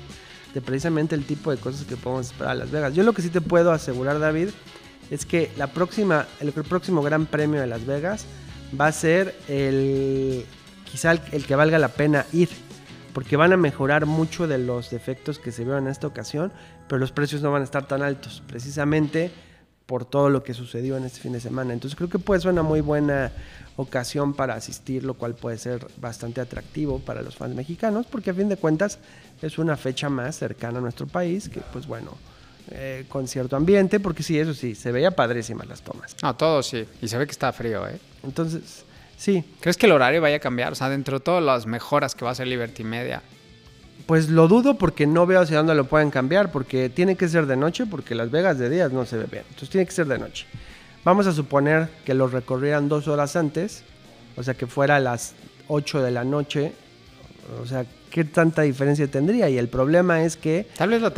de 0.53 0.61
precisamente 0.61 1.15
el 1.15 1.25
tipo 1.25 1.51
de 1.51 1.57
cosas 1.57 1.85
que 1.85 1.95
podemos 1.95 2.27
esperar 2.27 2.51
a 2.51 2.55
Las 2.55 2.71
Vegas. 2.71 2.93
Yo 2.93 3.03
lo 3.03 3.13
que 3.13 3.21
sí 3.21 3.29
te 3.29 3.41
puedo 3.41 3.71
asegurar, 3.71 4.19
David, 4.19 4.49
es 5.09 5.25
que 5.25 5.51
la 5.57 5.67
próxima, 5.67 6.27
el, 6.39 6.51
próximo 6.51 7.01
Gran 7.01 7.25
Premio 7.25 7.61
de 7.61 7.67
Las 7.67 7.85
Vegas 7.85 8.25
va 8.79 8.87
a 8.87 8.91
ser 8.91 9.35
el 9.47 10.45
quizá 10.89 11.11
el, 11.11 11.45
que 11.45 11.55
valga 11.55 11.79
la 11.79 11.89
pena 11.89 12.25
ir, 12.33 12.49
porque 13.13 13.37
van 13.37 13.53
a 13.53 13.57
mejorar 13.57 14.05
mucho 14.05 14.47
de 14.47 14.57
los 14.57 14.89
defectos 14.89 15.39
que 15.39 15.51
se 15.51 15.63
vieron 15.63 15.85
en 15.85 15.91
esta 15.91 16.07
ocasión, 16.07 16.51
pero 16.87 16.99
los 16.99 17.11
precios 17.11 17.41
no 17.41 17.51
van 17.51 17.61
a 17.61 17.65
estar 17.65 17.87
tan 17.87 18.03
altos, 18.03 18.43
precisamente 18.47 19.31
por 19.85 20.05
todo 20.05 20.29
lo 20.29 20.43
que 20.43 20.53
sucedió 20.53 20.97
en 20.97 21.05
este 21.05 21.19
fin 21.19 21.33
de 21.33 21.39
semana. 21.39 21.73
Entonces 21.73 21.97
creo 21.97 22.09
que 22.09 22.19
puede 22.19 22.41
ser 22.41 22.51
una 22.51 22.63
muy 22.63 22.81
buena 22.81 23.31
ocasión 23.75 24.33
para 24.33 24.55
asistir, 24.55 25.03
lo 25.03 25.13
cual 25.13 25.35
puede 25.35 25.57
ser 25.57 25.87
bastante 25.97 26.41
atractivo 26.41 26.99
para 26.99 27.21
los 27.21 27.35
fans 27.35 27.55
mexicanos, 27.55 28.05
porque 28.05 28.31
a 28.31 28.33
fin 28.33 28.49
de 28.49 28.57
cuentas 28.57 28.99
es 29.41 29.57
una 29.57 29.77
fecha 29.77 30.09
más 30.09 30.35
cercana 30.35 30.79
a 30.79 30.81
nuestro 30.81 31.07
país, 31.07 31.49
que 31.49 31.61
pues 31.71 31.87
bueno, 31.87 32.17
eh, 32.71 33.05
con 33.09 33.27
cierto 33.27 33.55
ambiente, 33.55 33.99
porque 33.99 34.23
sí, 34.23 34.37
eso 34.37 34.53
sí, 34.53 34.75
se 34.75 34.91
veía 34.91 35.11
padrísimas 35.11 35.67
las 35.67 35.81
tomas. 35.81 36.15
No, 36.21 36.35
todo 36.35 36.61
sí, 36.63 36.85
y 37.01 37.07
se 37.07 37.17
ve 37.17 37.25
que 37.25 37.31
está 37.31 37.51
frío, 37.51 37.87
¿eh? 37.87 37.99
Entonces, 38.23 38.85
sí. 39.17 39.43
¿Crees 39.59 39.77
que 39.77 39.87
el 39.87 39.91
horario 39.93 40.21
vaya 40.21 40.37
a 40.37 40.39
cambiar? 40.39 40.73
O 40.73 40.75
sea, 40.75 40.89
dentro 40.89 41.19
de 41.19 41.23
todas 41.23 41.43
las 41.43 41.65
mejoras 41.65 42.13
que 42.13 42.23
va 42.23 42.31
a 42.31 42.33
hacer 42.33 42.47
Liberty 42.47 42.83
Media, 42.83 43.21
pues 44.05 44.29
lo 44.29 44.47
dudo 44.47 44.77
porque 44.77 45.07
no 45.07 45.25
veo 45.25 45.41
hacia 45.41 45.57
dónde 45.57 45.75
lo 45.75 45.85
pueden 45.85 46.11
cambiar, 46.11 46.51
porque 46.51 46.89
tiene 46.89 47.15
que 47.15 47.27
ser 47.27 47.45
de 47.45 47.55
noche, 47.55 47.85
porque 47.85 48.15
Las 48.15 48.29
Vegas 48.29 48.57
de 48.57 48.69
días 48.69 48.91
no 48.91 49.05
se 49.05 49.17
ve 49.17 49.25
bien. 49.25 49.43
Entonces 49.49 49.69
tiene 49.69 49.85
que 49.85 49.91
ser 49.91 50.07
de 50.07 50.19
noche. 50.19 50.45
Vamos 51.03 51.27
a 51.27 51.31
suponer 51.31 51.89
que 52.05 52.13
lo 52.13 52.27
recorrieran 52.27 52.87
dos 52.87 53.07
horas 53.07 53.35
antes, 53.35 53.83
o 54.37 54.43
sea 54.43 54.53
que 54.53 54.67
fuera 54.67 54.97
a 54.97 54.99
las 54.99 55.33
8 55.67 56.01
de 56.01 56.11
la 56.11 56.23
noche. 56.23 56.73
O 57.61 57.65
sea, 57.65 57.85
¿qué 58.09 58.23
tanta 58.23 58.61
diferencia 58.61 59.07
tendría? 59.07 59.49
Y 59.49 59.57
el 59.57 59.67
problema 59.67 60.23
es 60.23 60.37
que 60.37 60.67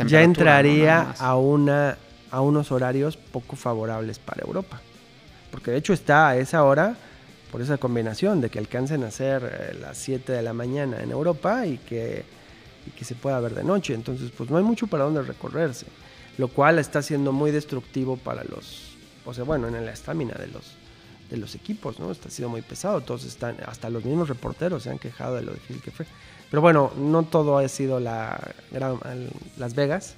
ya 0.06 0.22
entraría 0.22 1.14
a, 1.18 1.36
una, 1.36 1.98
a 2.30 2.40
unos 2.40 2.72
horarios 2.72 3.16
poco 3.16 3.56
favorables 3.56 4.18
para 4.18 4.44
Europa. 4.46 4.80
Porque 5.50 5.70
de 5.70 5.76
hecho 5.76 5.92
está 5.92 6.30
a 6.30 6.36
esa 6.36 6.64
hora 6.64 6.96
por 7.52 7.60
esa 7.60 7.76
combinación 7.78 8.40
de 8.40 8.50
que 8.50 8.58
alcancen 8.58 9.04
a 9.04 9.10
ser 9.10 9.42
eh, 9.44 9.78
las 9.80 9.98
7 9.98 10.32
de 10.32 10.42
la 10.42 10.52
mañana 10.52 11.02
en 11.02 11.12
Europa 11.12 11.66
y 11.66 11.78
que 11.78 12.24
y 12.86 12.90
que 12.90 13.04
se 13.04 13.14
pueda 13.14 13.40
ver 13.40 13.54
de 13.54 13.64
noche. 13.64 13.94
Entonces, 13.94 14.30
pues 14.36 14.50
no 14.50 14.56
hay 14.56 14.64
mucho 14.64 14.86
para 14.86 15.04
dónde 15.04 15.22
recorrerse, 15.22 15.86
lo 16.38 16.48
cual 16.48 16.78
está 16.78 17.02
siendo 17.02 17.32
muy 17.32 17.50
destructivo 17.50 18.16
para 18.16 18.44
los, 18.44 18.93
o 19.24 19.34
sea, 19.34 19.44
bueno, 19.44 19.68
en 19.68 19.84
la 19.84 19.92
estamina 19.92 20.34
de 20.34 20.48
los, 20.48 20.74
de 21.30 21.36
los 21.36 21.54
equipos, 21.54 21.98
¿no? 21.98 22.10
Está 22.10 22.30
siendo 22.30 22.50
muy 22.50 22.62
pesado, 22.62 23.00
todos 23.00 23.24
están, 23.24 23.56
hasta 23.66 23.90
los 23.90 24.04
mismos 24.04 24.28
reporteros 24.28 24.82
se 24.82 24.90
han 24.90 24.98
quejado 24.98 25.36
de 25.36 25.42
lo 25.42 25.52
difícil 25.52 25.82
que 25.82 25.90
fue. 25.90 26.06
Pero 26.50 26.60
bueno, 26.62 26.92
no 26.96 27.24
todo 27.24 27.58
ha 27.58 27.68
sido 27.68 28.00
la 28.00 28.54
Las 29.56 29.74
Vegas. 29.74 30.14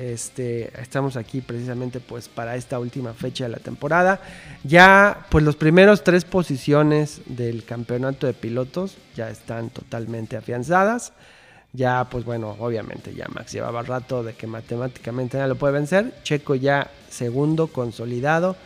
Este, 0.00 0.72
estamos 0.80 1.16
aquí 1.16 1.42
precisamente 1.42 2.00
pues 2.00 2.26
para 2.26 2.56
esta 2.56 2.78
última 2.78 3.12
fecha 3.12 3.44
de 3.44 3.50
la 3.50 3.58
temporada. 3.58 4.22
Ya 4.64 5.26
pues 5.30 5.44
los 5.44 5.56
primeros 5.56 6.02
tres 6.02 6.24
posiciones 6.24 7.20
del 7.26 7.64
campeonato 7.64 8.26
de 8.26 8.32
pilotos 8.32 8.96
ya 9.14 9.28
están 9.28 9.68
totalmente 9.68 10.38
afianzadas. 10.38 11.12
Ya, 11.72 12.08
pues 12.10 12.24
bueno, 12.24 12.56
obviamente 12.58 13.14
ya 13.14 13.28
Max 13.28 13.52
llevaba 13.52 13.82
rato 13.82 14.24
de 14.24 14.34
que 14.34 14.46
matemáticamente 14.46 15.38
ya 15.38 15.46
lo 15.46 15.54
puede 15.54 15.74
vencer. 15.74 16.12
Checo 16.24 16.56
ya 16.56 16.90
segundo, 17.08 17.68
consolidado. 17.68 18.56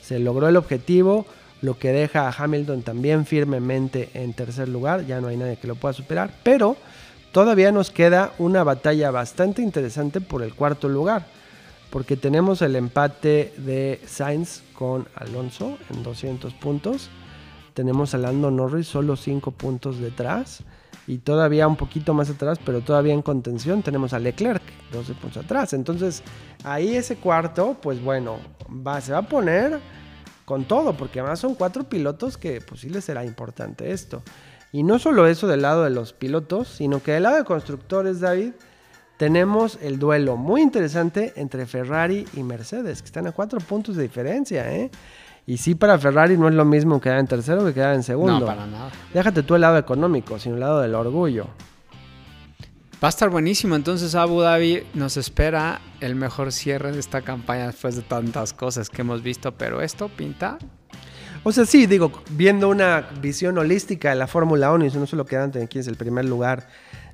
Se 0.00 0.18
logró 0.18 0.48
el 0.48 0.56
objetivo, 0.56 1.26
lo 1.60 1.78
que 1.78 1.92
deja 1.92 2.26
a 2.26 2.32
Hamilton 2.36 2.82
también 2.82 3.26
firmemente 3.26 4.10
en 4.14 4.32
tercer 4.32 4.68
lugar. 4.68 5.04
Ya 5.06 5.20
no 5.20 5.28
hay 5.28 5.36
nadie 5.36 5.56
que 5.56 5.66
lo 5.66 5.74
pueda 5.74 5.92
superar. 5.92 6.32
Pero 6.42 6.76
todavía 7.32 7.70
nos 7.70 7.90
queda 7.90 8.32
una 8.38 8.64
batalla 8.64 9.10
bastante 9.10 9.60
interesante 9.60 10.22
por 10.22 10.42
el 10.42 10.54
cuarto 10.54 10.88
lugar. 10.88 11.26
Porque 11.90 12.16
tenemos 12.16 12.62
el 12.62 12.76
empate 12.76 13.52
de 13.58 14.00
Sainz 14.06 14.62
con 14.72 15.06
Alonso 15.14 15.76
en 15.90 16.02
200 16.02 16.54
puntos. 16.54 17.10
Tenemos 17.74 18.14
a 18.14 18.18
Lando 18.18 18.50
Norris 18.50 18.86
solo 18.86 19.16
5 19.16 19.50
puntos 19.50 19.98
detrás 19.98 20.64
y 21.06 21.18
todavía 21.18 21.68
un 21.68 21.76
poquito 21.76 22.14
más 22.14 22.30
atrás, 22.30 22.58
pero 22.64 22.80
todavía 22.80 23.12
en 23.12 23.22
contención 23.22 23.82
tenemos 23.82 24.12
a 24.12 24.18
Leclerc, 24.18 24.62
12 24.92 25.14
puntos 25.14 25.44
atrás. 25.44 25.72
Entonces, 25.72 26.22
ahí 26.62 26.96
ese 26.96 27.16
cuarto, 27.16 27.76
pues 27.80 28.02
bueno, 28.02 28.38
va, 28.68 29.00
se 29.00 29.12
va 29.12 29.18
a 29.18 29.28
poner 29.28 29.80
con 30.44 30.64
todo, 30.64 30.96
porque 30.96 31.20
además 31.20 31.40
son 31.40 31.54
cuatro 31.54 31.84
pilotos 31.84 32.36
que 32.36 32.60
pues 32.60 32.80
sí 32.80 32.88
les 32.88 33.04
será 33.04 33.24
importante 33.24 33.92
esto. 33.92 34.22
Y 34.72 34.82
no 34.82 34.98
solo 34.98 35.26
eso 35.26 35.46
del 35.46 35.62
lado 35.62 35.84
de 35.84 35.90
los 35.90 36.12
pilotos, 36.12 36.68
sino 36.68 37.02
que 37.02 37.12
del 37.12 37.22
lado 37.22 37.36
de 37.36 37.44
constructores, 37.44 38.20
David, 38.20 38.52
tenemos 39.16 39.78
el 39.80 39.98
duelo 39.98 40.36
muy 40.36 40.60
interesante 40.62 41.32
entre 41.36 41.66
Ferrari 41.66 42.26
y 42.34 42.42
Mercedes, 42.42 43.00
que 43.00 43.06
están 43.06 43.26
a 43.26 43.32
cuatro 43.32 43.60
puntos 43.60 43.94
de 43.94 44.02
diferencia, 44.02 44.74
¿eh? 44.74 44.90
Y 45.46 45.58
sí, 45.58 45.74
para 45.74 45.98
Ferrari 45.98 46.38
no 46.38 46.48
es 46.48 46.54
lo 46.54 46.64
mismo 46.64 47.00
quedar 47.00 47.18
en 47.18 47.26
tercero 47.26 47.64
que 47.64 47.74
quedar 47.74 47.94
en 47.94 48.02
segundo. 48.02 48.40
No, 48.40 48.46
para 48.46 48.66
nada. 48.66 48.90
Déjate 49.12 49.42
tú 49.42 49.54
el 49.54 49.60
lado 49.60 49.76
económico, 49.76 50.38
sino 50.38 50.54
el 50.54 50.60
lado 50.60 50.80
del 50.80 50.94
orgullo. 50.94 51.48
Va 53.02 53.08
a 53.08 53.10
estar 53.10 53.28
buenísimo. 53.28 53.76
Entonces, 53.76 54.14
Abu 54.14 54.40
Dhabi 54.40 54.86
nos 54.94 55.18
espera 55.18 55.82
el 56.00 56.14
mejor 56.14 56.52
cierre 56.52 56.92
de 56.92 57.00
esta 57.00 57.20
campaña 57.20 57.66
después 57.66 57.96
de 57.96 58.02
tantas 58.02 58.54
cosas 58.54 58.88
que 58.88 59.02
hemos 59.02 59.22
visto. 59.22 59.52
Pero 59.52 59.82
esto 59.82 60.08
pinta. 60.08 60.56
O 61.42 61.52
sea, 61.52 61.66
sí, 61.66 61.86
digo, 61.86 62.10
viendo 62.30 62.70
una 62.70 63.06
visión 63.20 63.58
holística 63.58 64.08
de 64.08 64.14
la 64.14 64.26
Fórmula 64.26 64.72
1 64.72 64.86
y 64.86 64.90
no 64.92 65.06
solo 65.06 65.26
quedan 65.26 65.52
en 65.54 65.66
quién 65.66 65.80
es 65.82 65.88
el 65.88 65.96
primer 65.96 66.24
lugar 66.24 66.68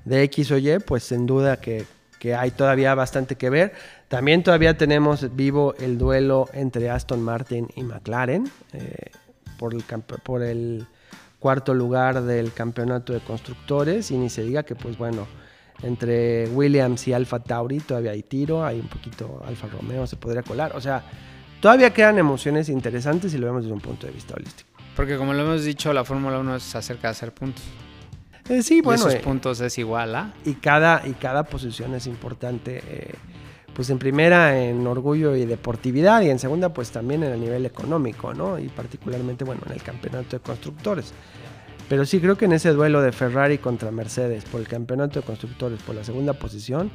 de 0.04 0.22
X 0.22 0.52
o 0.52 0.58
Y, 0.58 0.78
pues 0.78 1.02
sin 1.02 1.26
duda 1.26 1.56
que, 1.56 1.84
que 2.20 2.36
hay 2.36 2.52
todavía 2.52 2.94
bastante 2.94 3.34
que 3.34 3.50
ver. 3.50 3.72
También 4.10 4.42
todavía 4.42 4.76
tenemos 4.76 5.36
vivo 5.36 5.72
el 5.78 5.96
duelo 5.96 6.48
entre 6.52 6.90
Aston 6.90 7.22
Martin 7.22 7.68
y 7.76 7.84
McLaren 7.84 8.50
eh, 8.72 9.12
por, 9.56 9.72
el 9.72 9.84
por 10.24 10.42
el 10.42 10.84
cuarto 11.38 11.74
lugar 11.74 12.20
del 12.24 12.52
campeonato 12.52 13.12
de 13.12 13.20
constructores 13.20 14.10
y 14.10 14.18
ni 14.18 14.28
se 14.28 14.42
diga 14.42 14.64
que 14.64 14.74
pues 14.74 14.98
bueno, 14.98 15.28
entre 15.84 16.48
Williams 16.48 17.06
y 17.06 17.12
Alfa 17.12 17.38
Tauri 17.38 17.78
todavía 17.78 18.10
hay 18.10 18.24
tiro, 18.24 18.64
hay 18.64 18.80
un 18.80 18.88
poquito 18.88 19.44
Alfa 19.46 19.68
Romeo, 19.68 20.08
se 20.08 20.16
podría 20.16 20.42
colar. 20.42 20.74
O 20.74 20.80
sea, 20.80 21.04
todavía 21.60 21.92
quedan 21.92 22.18
emociones 22.18 22.68
interesantes 22.68 23.30
si 23.30 23.38
lo 23.38 23.46
vemos 23.46 23.62
desde 23.62 23.74
un 23.74 23.80
punto 23.80 24.08
de 24.08 24.12
vista 24.12 24.34
holístico. 24.34 24.70
Porque 24.96 25.18
como 25.18 25.34
lo 25.34 25.42
hemos 25.42 25.62
dicho, 25.62 25.92
la 25.92 26.04
Fórmula 26.04 26.40
1 26.40 26.58
se 26.58 26.76
acerca 26.76 27.06
a 27.06 27.10
hacer 27.12 27.32
puntos. 27.32 27.62
Eh, 28.48 28.64
sí, 28.64 28.80
bueno. 28.80 29.04
y 29.04 29.06
esos 29.06 29.14
eh, 29.20 29.22
puntos 29.22 29.60
es 29.60 29.78
igual 29.78 30.16
a. 30.16 30.34
y, 30.44 30.54
cada, 30.54 31.06
y 31.06 31.12
cada 31.12 31.44
posición 31.44 31.94
es 31.94 32.08
importante. 32.08 32.82
eh, 32.88 33.14
pues 33.80 33.88
en 33.88 33.98
primera 33.98 34.62
en 34.62 34.86
orgullo 34.86 35.34
y 35.34 35.46
deportividad 35.46 36.20
y 36.20 36.28
en 36.28 36.38
segunda 36.38 36.68
pues 36.68 36.90
también 36.90 37.22
en 37.22 37.32
el 37.32 37.40
nivel 37.40 37.64
económico, 37.64 38.34
¿no? 38.34 38.58
Y 38.58 38.68
particularmente, 38.68 39.42
bueno, 39.42 39.62
en 39.64 39.72
el 39.72 39.82
campeonato 39.82 40.36
de 40.36 40.40
constructores. 40.40 41.14
Pero 41.88 42.04
sí 42.04 42.20
creo 42.20 42.36
que 42.36 42.44
en 42.44 42.52
ese 42.52 42.74
duelo 42.74 43.00
de 43.00 43.10
Ferrari 43.10 43.56
contra 43.56 43.90
Mercedes 43.90 44.44
por 44.44 44.60
el 44.60 44.68
campeonato 44.68 45.20
de 45.20 45.24
constructores 45.24 45.82
por 45.82 45.94
la 45.94 46.04
segunda 46.04 46.34
posición, 46.34 46.90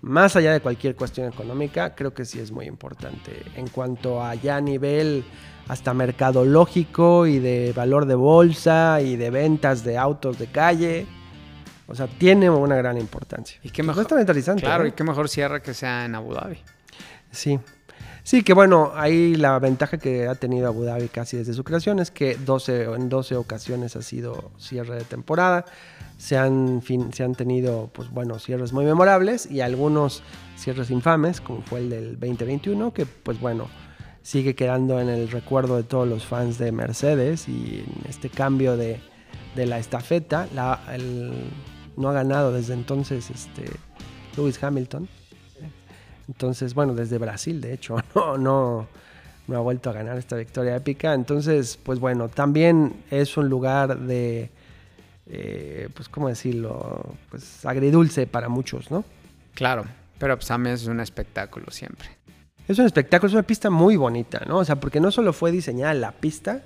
más 0.00 0.34
allá 0.34 0.52
de 0.52 0.58
cualquier 0.58 0.96
cuestión 0.96 1.28
económica, 1.28 1.94
creo 1.94 2.12
que 2.12 2.24
sí 2.24 2.40
es 2.40 2.50
muy 2.50 2.66
importante. 2.66 3.30
En 3.54 3.68
cuanto 3.68 4.20
a 4.20 4.34
ya 4.34 4.60
nivel 4.60 5.22
hasta 5.68 5.94
mercadológico 5.94 7.28
y 7.28 7.38
de 7.38 7.72
valor 7.76 8.06
de 8.06 8.16
bolsa 8.16 9.00
y 9.00 9.14
de 9.14 9.30
ventas 9.30 9.84
de 9.84 9.98
autos 9.98 10.36
de 10.40 10.48
calle, 10.48 11.06
o 11.86 11.94
sea, 11.94 12.06
tiene 12.06 12.48
una 12.50 12.76
gran 12.76 12.96
importancia. 12.98 13.58
Y 13.62 13.70
qué 13.70 13.82
Pues 13.82 13.88
mejor. 13.88 13.96
no 13.96 14.02
es 14.02 14.08
tan 14.08 14.20
interesante. 14.20 14.62
Claro, 14.62 14.84
¿eh? 14.84 14.88
y 14.88 14.92
qué 14.92 15.04
mejor 15.04 15.28
cierre 15.28 15.62
que 15.62 15.74
sea 15.74 16.04
en 16.04 16.14
Abu 16.14 16.34
Dhabi. 16.34 16.58
Sí. 17.30 17.58
Sí, 18.22 18.42
que 18.42 18.54
bueno, 18.54 18.92
ahí 18.94 19.34
la 19.34 19.58
ventaja 19.58 19.98
que 19.98 20.26
ha 20.28 20.34
tenido 20.34 20.66
Abu 20.68 20.84
Dhabi 20.84 21.08
casi 21.08 21.36
desde 21.36 21.52
su 21.52 21.62
creación 21.62 21.98
es 21.98 22.10
que 22.10 22.36
12, 22.36 22.84
en 22.84 23.10
12 23.10 23.36
ocasiones 23.36 23.96
ha 23.96 24.02
sido 24.02 24.50
cierre 24.58 24.96
de 24.96 25.04
temporada. 25.04 25.66
Se 26.16 26.38
han, 26.38 26.80
fin- 26.80 27.12
se 27.12 27.22
han 27.22 27.34
tenido, 27.34 27.90
pues 27.92 28.08
bueno, 28.08 28.38
cierres 28.38 28.72
muy 28.72 28.86
memorables 28.86 29.44
y 29.50 29.60
algunos 29.60 30.22
cierres 30.56 30.90
infames, 30.90 31.42
como 31.42 31.60
fue 31.62 31.80
el 31.80 31.90
del 31.90 32.12
2021, 32.18 32.94
que 32.94 33.04
pues 33.04 33.38
bueno, 33.40 33.68
sigue 34.22 34.54
quedando 34.54 35.00
en 35.00 35.10
el 35.10 35.28
recuerdo 35.30 35.76
de 35.76 35.82
todos 35.82 36.08
los 36.08 36.24
fans 36.24 36.56
de 36.56 36.72
Mercedes 36.72 37.46
y 37.46 37.84
en 37.86 38.08
este 38.10 38.30
cambio 38.30 38.78
de, 38.78 39.00
de 39.54 39.66
la 39.66 39.78
estafeta. 39.78 40.48
La, 40.54 40.80
el- 40.94 41.50
no 41.96 42.08
ha 42.08 42.12
ganado 42.12 42.52
desde 42.52 42.74
entonces 42.74 43.30
este, 43.30 43.64
Lewis 44.36 44.62
Hamilton. 44.62 45.08
Entonces, 46.28 46.74
bueno, 46.74 46.94
desde 46.94 47.18
Brasil, 47.18 47.60
de 47.60 47.74
hecho, 47.74 47.96
no, 48.14 48.38
no, 48.38 48.86
no 49.46 49.56
ha 49.56 49.60
vuelto 49.60 49.90
a 49.90 49.92
ganar 49.92 50.16
esta 50.16 50.36
victoria 50.36 50.76
épica. 50.76 51.14
Entonces, 51.14 51.78
pues 51.82 51.98
bueno, 51.98 52.28
también 52.28 53.04
es 53.10 53.36
un 53.36 53.48
lugar 53.48 53.98
de, 53.98 54.50
eh, 55.26 55.88
pues, 55.94 56.08
¿cómo 56.08 56.28
decirlo? 56.28 57.14
Pues 57.30 57.64
agridulce 57.64 58.26
para 58.26 58.48
muchos, 58.48 58.90
¿no? 58.90 59.04
Claro, 59.54 59.84
pero 60.18 60.36
pues 60.36 60.48
también 60.48 60.74
es 60.74 60.86
un 60.86 61.00
espectáculo 61.00 61.66
siempre. 61.70 62.08
Es 62.66 62.78
un 62.78 62.86
espectáculo, 62.86 63.28
es 63.28 63.34
una 63.34 63.42
pista 63.42 63.68
muy 63.68 63.96
bonita, 63.96 64.42
¿no? 64.46 64.58
O 64.58 64.64
sea, 64.64 64.76
porque 64.76 64.98
no 64.98 65.10
solo 65.10 65.34
fue 65.34 65.52
diseñada 65.52 65.92
la 65.92 66.12
pista 66.12 66.62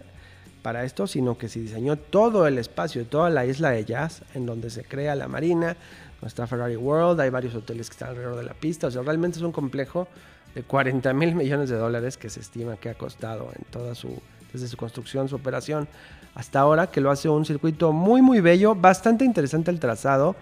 para 0.62 0.84
esto, 0.84 1.06
sino 1.06 1.38
que 1.38 1.48
se 1.48 1.60
diseñó 1.60 1.96
todo 1.96 2.46
el 2.46 2.58
espacio, 2.58 3.06
toda 3.06 3.30
la 3.30 3.46
isla 3.46 3.70
de 3.70 3.84
jazz, 3.84 4.22
en 4.34 4.46
donde 4.46 4.70
se 4.70 4.84
crea 4.84 5.14
la 5.14 5.28
marina, 5.28 5.76
nuestra 6.20 6.46
Ferrari 6.46 6.76
World, 6.76 7.20
hay 7.20 7.30
varios 7.30 7.54
hoteles 7.54 7.88
que 7.88 7.94
están 7.94 8.10
alrededor 8.10 8.36
de 8.36 8.44
la 8.44 8.54
pista, 8.54 8.88
o 8.88 8.90
sea, 8.90 9.02
realmente 9.02 9.38
es 9.38 9.44
un 9.44 9.52
complejo 9.52 10.08
de 10.54 10.62
40 10.62 11.12
mil 11.12 11.34
millones 11.34 11.68
de 11.68 11.76
dólares 11.76 12.16
que 12.16 12.30
se 12.30 12.40
estima 12.40 12.76
que 12.76 12.88
ha 12.88 12.94
costado 12.94 13.50
en 13.56 13.64
toda 13.70 13.94
su, 13.94 14.20
desde 14.52 14.66
su 14.68 14.76
construcción, 14.76 15.28
su 15.28 15.36
operación, 15.36 15.86
hasta 16.34 16.60
ahora, 16.60 16.88
que 16.88 17.00
lo 17.00 17.10
hace 17.10 17.28
un 17.28 17.44
circuito 17.44 17.92
muy, 17.92 18.22
muy 18.22 18.40
bello, 18.40 18.74
bastante 18.74 19.24
interesante 19.24 19.70
el 19.70 19.80
trazado, 19.80 20.36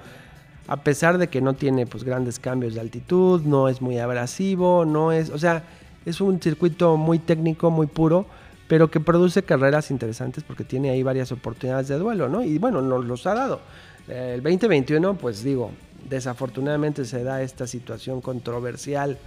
a 0.68 0.78
pesar 0.78 1.18
de 1.18 1.28
que 1.28 1.40
no 1.40 1.54
tiene 1.54 1.86
pues 1.86 2.04
grandes 2.04 2.38
cambios 2.38 2.74
de 2.74 2.80
altitud, 2.80 3.42
no 3.42 3.68
es 3.68 3.80
muy 3.80 3.98
abrasivo, 3.98 4.84
no 4.84 5.12
es, 5.12 5.30
o 5.30 5.38
sea, 5.38 5.62
es 6.04 6.20
un 6.20 6.40
circuito 6.40 6.96
muy 6.96 7.18
técnico, 7.18 7.70
muy 7.70 7.86
puro, 7.86 8.26
pero 8.68 8.90
que 8.90 9.00
produce 9.00 9.42
carreras 9.42 9.90
interesantes 9.90 10.44
porque 10.44 10.64
tiene 10.64 10.90
ahí 10.90 11.02
varias 11.02 11.32
oportunidades 11.32 11.88
de 11.88 11.98
duelo, 11.98 12.28
¿no? 12.28 12.42
Y 12.42 12.58
bueno, 12.58 12.82
nos 12.82 13.04
los 13.04 13.26
ha 13.26 13.34
dado. 13.34 13.60
El 14.08 14.42
2021, 14.42 15.16
pues 15.18 15.42
digo, 15.42 15.70
desafortunadamente 16.08 17.04
se 17.04 17.22
da 17.22 17.42
esta 17.42 17.66
situación 17.66 18.20
controversial 18.20 19.18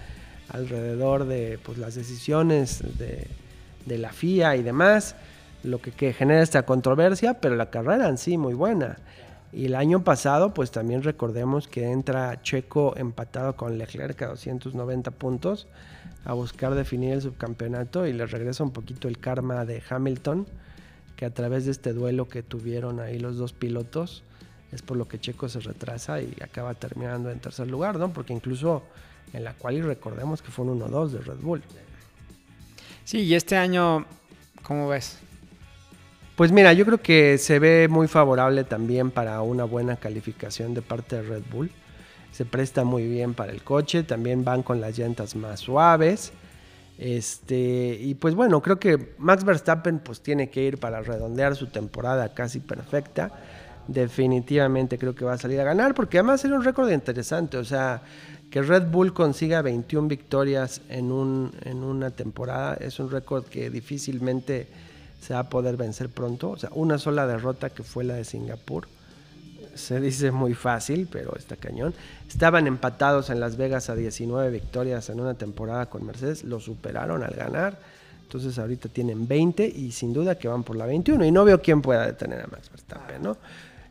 alrededor 0.49 1.25
de 1.25 1.59
pues, 1.63 1.77
las 1.77 1.95
decisiones 1.95 2.81
de, 2.97 3.27
de 3.85 3.97
la 3.97 4.11
FIA 4.11 4.55
y 4.55 4.63
demás, 4.63 5.15
lo 5.63 5.79
que, 5.79 5.91
que 5.91 6.13
genera 6.13 6.41
esta 6.41 6.63
controversia, 6.63 7.35
pero 7.35 7.55
la 7.55 7.69
carrera 7.69 8.07
en 8.07 8.17
sí 8.17 8.37
muy 8.37 8.53
buena. 8.53 8.97
Y 9.51 9.65
el 9.65 9.75
año 9.75 10.03
pasado, 10.03 10.53
pues 10.53 10.71
también 10.71 11.01
recordemos 11.03 11.67
que 11.67 11.89
entra 11.91 12.41
Checo 12.41 12.93
empatado 12.97 13.55
con 13.55 13.77
Leclerc 13.77 14.21
a 14.21 14.27
290 14.27 15.11
puntos 15.11 15.67
a 16.25 16.33
buscar 16.33 16.75
definir 16.75 17.13
el 17.13 17.21
subcampeonato 17.21 18.05
y 18.05 18.13
le 18.13 18.25
regresa 18.25 18.63
un 18.63 18.71
poquito 18.71 19.07
el 19.07 19.17
karma 19.17 19.65
de 19.65 19.81
Hamilton, 19.89 20.47
que 21.15 21.25
a 21.25 21.33
través 21.33 21.65
de 21.65 21.71
este 21.71 21.93
duelo 21.93 22.27
que 22.27 22.43
tuvieron 22.43 22.99
ahí 22.99 23.19
los 23.19 23.37
dos 23.37 23.53
pilotos, 23.53 24.23
es 24.71 24.81
por 24.81 24.97
lo 24.97 25.07
que 25.07 25.19
Checo 25.19 25.49
se 25.49 25.59
retrasa 25.59 26.21
y 26.21 26.35
acaba 26.41 26.73
terminando 26.75 27.31
en 27.31 27.39
tercer 27.39 27.67
lugar, 27.67 27.97
¿no? 27.97 28.13
Porque 28.13 28.33
incluso 28.33 28.83
en 29.33 29.43
la 29.43 29.53
cual 29.53 29.75
y 29.75 29.81
recordemos 29.81 30.41
que 30.41 30.51
fue 30.51 30.65
un 30.65 30.79
1-2 30.79 31.09
de 31.09 31.19
Red 31.19 31.39
Bull. 31.41 31.61
Sí, 33.03 33.21
y 33.21 33.35
este 33.35 33.57
año, 33.57 34.05
¿cómo 34.63 34.87
ves? 34.87 35.17
Pues 36.35 36.51
mira, 36.51 36.71
yo 36.73 36.85
creo 36.85 37.01
que 37.01 37.37
se 37.37 37.59
ve 37.59 37.87
muy 37.89 38.07
favorable 38.07 38.63
también 38.63 39.11
para 39.11 39.41
una 39.41 39.65
buena 39.65 39.97
calificación 39.97 40.73
de 40.73 40.81
parte 40.81 41.17
de 41.17 41.23
Red 41.23 41.43
Bull. 41.51 41.71
Se 42.31 42.45
presta 42.45 42.83
muy 42.83 43.07
bien 43.07 43.33
para 43.33 43.51
el 43.51 43.63
coche, 43.63 44.03
también 44.03 44.43
van 44.43 44.63
con 44.63 44.79
las 44.79 44.97
llantas 44.97 45.35
más 45.35 45.59
suaves. 45.59 46.31
Este, 46.97 47.97
y 47.99 48.15
pues 48.15 48.35
bueno, 48.35 48.61
creo 48.61 48.79
que 48.79 49.13
Max 49.17 49.43
Verstappen 49.43 49.99
pues 49.99 50.21
tiene 50.21 50.49
que 50.49 50.63
ir 50.63 50.79
para 50.79 51.01
redondear 51.01 51.55
su 51.55 51.67
temporada 51.67 52.33
casi 52.33 52.59
perfecta. 52.59 53.31
Definitivamente 53.87 54.97
creo 54.97 55.15
que 55.15 55.25
va 55.25 55.33
a 55.33 55.37
salir 55.37 55.59
a 55.59 55.63
ganar 55.63 55.95
porque 55.95 56.19
además 56.19 56.43
era 56.45 56.55
un 56.55 56.63
récord 56.63 56.91
interesante, 56.91 57.57
o 57.57 57.65
sea, 57.65 58.01
que 58.51 58.61
Red 58.61 58.87
Bull 58.91 59.13
consiga 59.13 59.61
21 59.61 60.07
victorias 60.07 60.81
en, 60.89 61.11
un, 61.11 61.51
en 61.65 61.83
una 61.83 62.11
temporada 62.11 62.75
es 62.75 62.99
un 62.99 63.09
récord 63.09 63.45
que 63.45 63.69
difícilmente 63.69 64.67
se 65.21 65.33
va 65.33 65.41
a 65.41 65.49
poder 65.49 65.77
vencer 65.77 66.09
pronto. 66.09 66.51
O 66.51 66.57
sea, 66.57 66.69
una 66.73 66.97
sola 66.97 67.27
derrota 67.27 67.69
que 67.69 67.83
fue 67.83 68.03
la 68.03 68.15
de 68.15 68.23
Singapur. 68.23 68.87
Se 69.79 69.99
dice 69.99 70.31
muy 70.31 70.53
fácil, 70.53 71.07
pero 71.11 71.35
está 71.35 71.55
cañón. 71.55 71.93
Estaban 72.27 72.67
empatados 72.67 73.29
en 73.29 73.39
Las 73.39 73.57
Vegas 73.57 73.89
a 73.89 73.95
19 73.95 74.49
victorias 74.51 75.09
en 75.09 75.19
una 75.19 75.33
temporada 75.33 75.87
con 75.87 76.05
Mercedes. 76.05 76.43
Lo 76.43 76.59
superaron 76.59 77.23
al 77.23 77.33
ganar. 77.33 77.79
Entonces 78.23 78.59
ahorita 78.59 78.89
tienen 78.89 79.27
20 79.27 79.65
y 79.65 79.91
sin 79.91 80.13
duda 80.13 80.35
que 80.35 80.47
van 80.47 80.63
por 80.63 80.75
la 80.75 80.85
21. 80.85 81.25
Y 81.25 81.31
no 81.31 81.45
veo 81.45 81.61
quién 81.61 81.81
pueda 81.81 82.05
detener 82.05 82.41
a 82.41 82.47
Max 82.47 82.69
Verstappen, 82.69 83.21
¿no? 83.21 83.37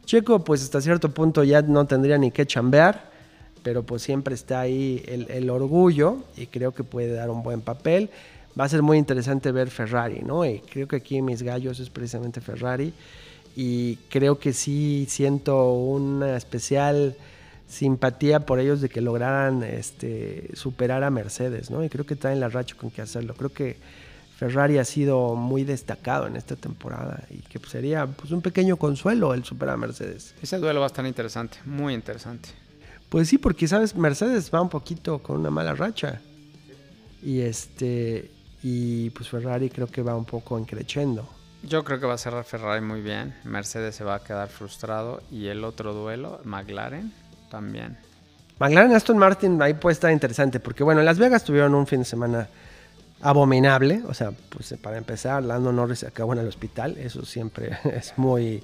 Checo, 0.05 0.45
pues 0.45 0.63
hasta 0.63 0.81
cierto 0.81 1.11
punto 1.11 1.43
ya 1.43 1.63
no 1.63 1.87
tendría 1.87 2.19
ni 2.19 2.31
que 2.31 2.47
chambear. 2.47 3.09
Pero 3.63 3.83
pues 3.83 4.03
siempre 4.03 4.35
está 4.35 4.61
ahí 4.61 5.03
el, 5.09 5.31
el 5.31 5.51
orgullo 5.51 6.19
y 6.37 6.47
creo 6.47 6.73
que 6.73 6.85
puede 6.85 7.13
dar 7.13 7.31
un 7.31 7.43
buen 7.43 7.61
papel 7.61 8.11
va 8.59 8.65
a 8.65 8.69
ser 8.69 8.83
muy 8.83 8.99
interesante 8.99 9.53
ver 9.53 9.71
Ferrari, 9.71 10.21
¿no? 10.25 10.45
Y 10.45 10.61
creo 10.61 10.89
que 10.89 10.97
aquí 10.97 11.23
mis 11.23 11.43
gallos 11.43 11.79
es 11.81 11.91
precisamente 11.91 12.41
Ferrari. 12.41 12.93
Y 13.61 13.97
creo 14.09 14.39
que 14.39 14.53
sí 14.53 15.05
siento 15.09 15.73
una 15.73 16.37
especial 16.37 17.17
simpatía 17.69 18.47
por 18.47 18.61
ellos 18.61 18.81
de 18.81 18.89
que 18.89 19.01
lograran 19.01 19.65
este, 19.65 20.51
superar 20.55 21.03
a 21.03 21.11
Mercedes, 21.11 21.69
¿no? 21.69 21.83
Y 21.83 21.89
creo 21.89 22.07
que 22.07 22.15
traen 22.15 22.39
la 22.39 22.49
racha 22.49 22.77
con 22.77 22.93
que 22.93 23.03
hacerlo. 23.03 23.35
Creo 23.35 23.53
que 23.53 23.77
Ferrari 24.37 24.79
ha 24.79 24.85
sido 24.85 25.35
muy 25.35 25.65
destacado 25.65 26.29
en 26.29 26.37
esta 26.37 26.55
temporada 26.55 27.25
y 27.31 27.39
que 27.39 27.59
pues, 27.59 27.73
sería 27.73 28.07
pues, 28.07 28.31
un 28.31 28.43
pequeño 28.43 28.77
consuelo 28.77 29.35
el 29.35 29.43
superar 29.43 29.75
a 29.75 29.77
Mercedes. 29.79 30.37
Ese 30.41 30.59
duelo 30.59 30.79
va 30.79 30.87
a 30.87 30.93
estar 30.95 31.05
interesante, 31.05 31.59
muy 31.65 31.95
interesante. 31.95 32.51
Pues 33.09 33.27
sí, 33.27 33.39
porque 33.39 33.67
sabes, 33.67 33.97
Mercedes 33.97 34.53
va 34.55 34.63
un 34.63 34.69
poquito 34.69 35.19
con 35.19 35.37
una 35.41 35.51
mala 35.51 35.75
racha. 35.75 36.21
Y 37.25 37.41
este 37.41 38.31
y 38.63 39.11
pues 39.11 39.29
Ferrari 39.29 39.69
creo 39.69 39.89
que 39.89 40.01
va 40.01 40.15
un 40.15 40.27
poco 40.27 40.57
encrechendo. 40.57 41.38
Yo 41.63 41.85
creo 41.85 41.99
que 41.99 42.07
va 42.07 42.15
a 42.15 42.19
cerrar 42.19 42.45
Ferrari 42.45 42.81
muy 42.81 43.01
bien. 43.01 43.35
Mercedes 43.45 43.97
se 43.97 44.05
va 44.05 44.17
a 44.17 44.21
quedar 44.21 44.49
frustrado. 44.49 45.23
Y 45.31 45.49
el 45.49 45.65
otro 45.65 45.93
duelo, 45.93 46.41
McLaren, 46.45 47.13
también. 47.51 47.99
McLaren 48.59 48.95
Aston 48.95 49.19
Martin 49.19 49.61
ahí 49.63 49.75
puede 49.75 49.93
estar 49.93 50.11
interesante 50.11 50.59
porque 50.61 50.83
bueno, 50.83 51.01
en 51.01 51.07
Las 51.07 51.19
Vegas 51.19 51.45
tuvieron 51.45 51.75
un 51.75 51.87
fin 51.87 52.01
de 52.01 52.05
semana 52.05 52.49
abominable, 53.21 54.03
o 54.07 54.15
sea, 54.15 54.33
pues 54.49 54.75
para 54.81 54.99
empezar, 54.99 55.43
Lando 55.43 55.73
Norris 55.73 56.05
acabó 56.05 56.33
en 56.33 56.41
el 56.41 56.49
hospital, 56.49 56.97
eso 56.99 57.25
siempre 57.25 57.79
es 57.85 58.15
muy 58.17 58.63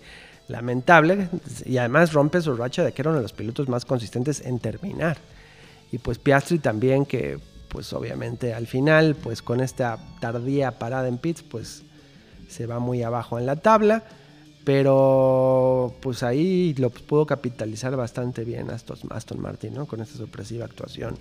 lamentable 0.49 1.29
y 1.65 1.79
además 1.79 2.13
rompe 2.13 2.41
su 2.41 2.55
racha 2.55 2.85
de 2.85 2.93
que 2.93 3.03
era 3.03 3.11
uno 3.11 3.19
de 3.19 3.23
los 3.23 3.33
pilotos 3.33 3.69
más 3.69 3.85
consistentes 3.85 4.41
en 4.41 4.59
terminar. 4.59 5.17
Y 5.93 5.99
pues 5.99 6.19
Piastri 6.19 6.59
también 6.59 7.07
que 7.07 7.39
pues 7.69 7.93
obviamente 7.93 8.55
al 8.55 8.67
final, 8.67 9.17
pues 9.17 9.43
con 9.43 9.61
esta 9.61 9.99
tardía 10.21 10.79
parada 10.79 11.09
en 11.09 11.19
pits, 11.19 11.43
pues 11.43 11.83
se 12.49 12.67
va 12.67 12.79
muy 12.79 13.03
abajo 13.03 13.39
en 13.39 13.47
la 13.47 13.57
tabla. 13.57 14.03
Pero 14.65 15.95
pues 16.01 16.23
ahí 16.23 16.75
lo 16.79 16.89
pudo 16.89 17.27
capitalizar 17.27 17.95
bastante 17.97 18.45
bien 18.45 18.71
Aston, 18.71 18.99
Aston 19.11 19.41
Martin, 19.41 19.75
¿no? 19.75 19.87
Con 19.87 20.01
esta 20.01 20.17
sorpresiva 20.17 20.65
actuación 20.65 21.19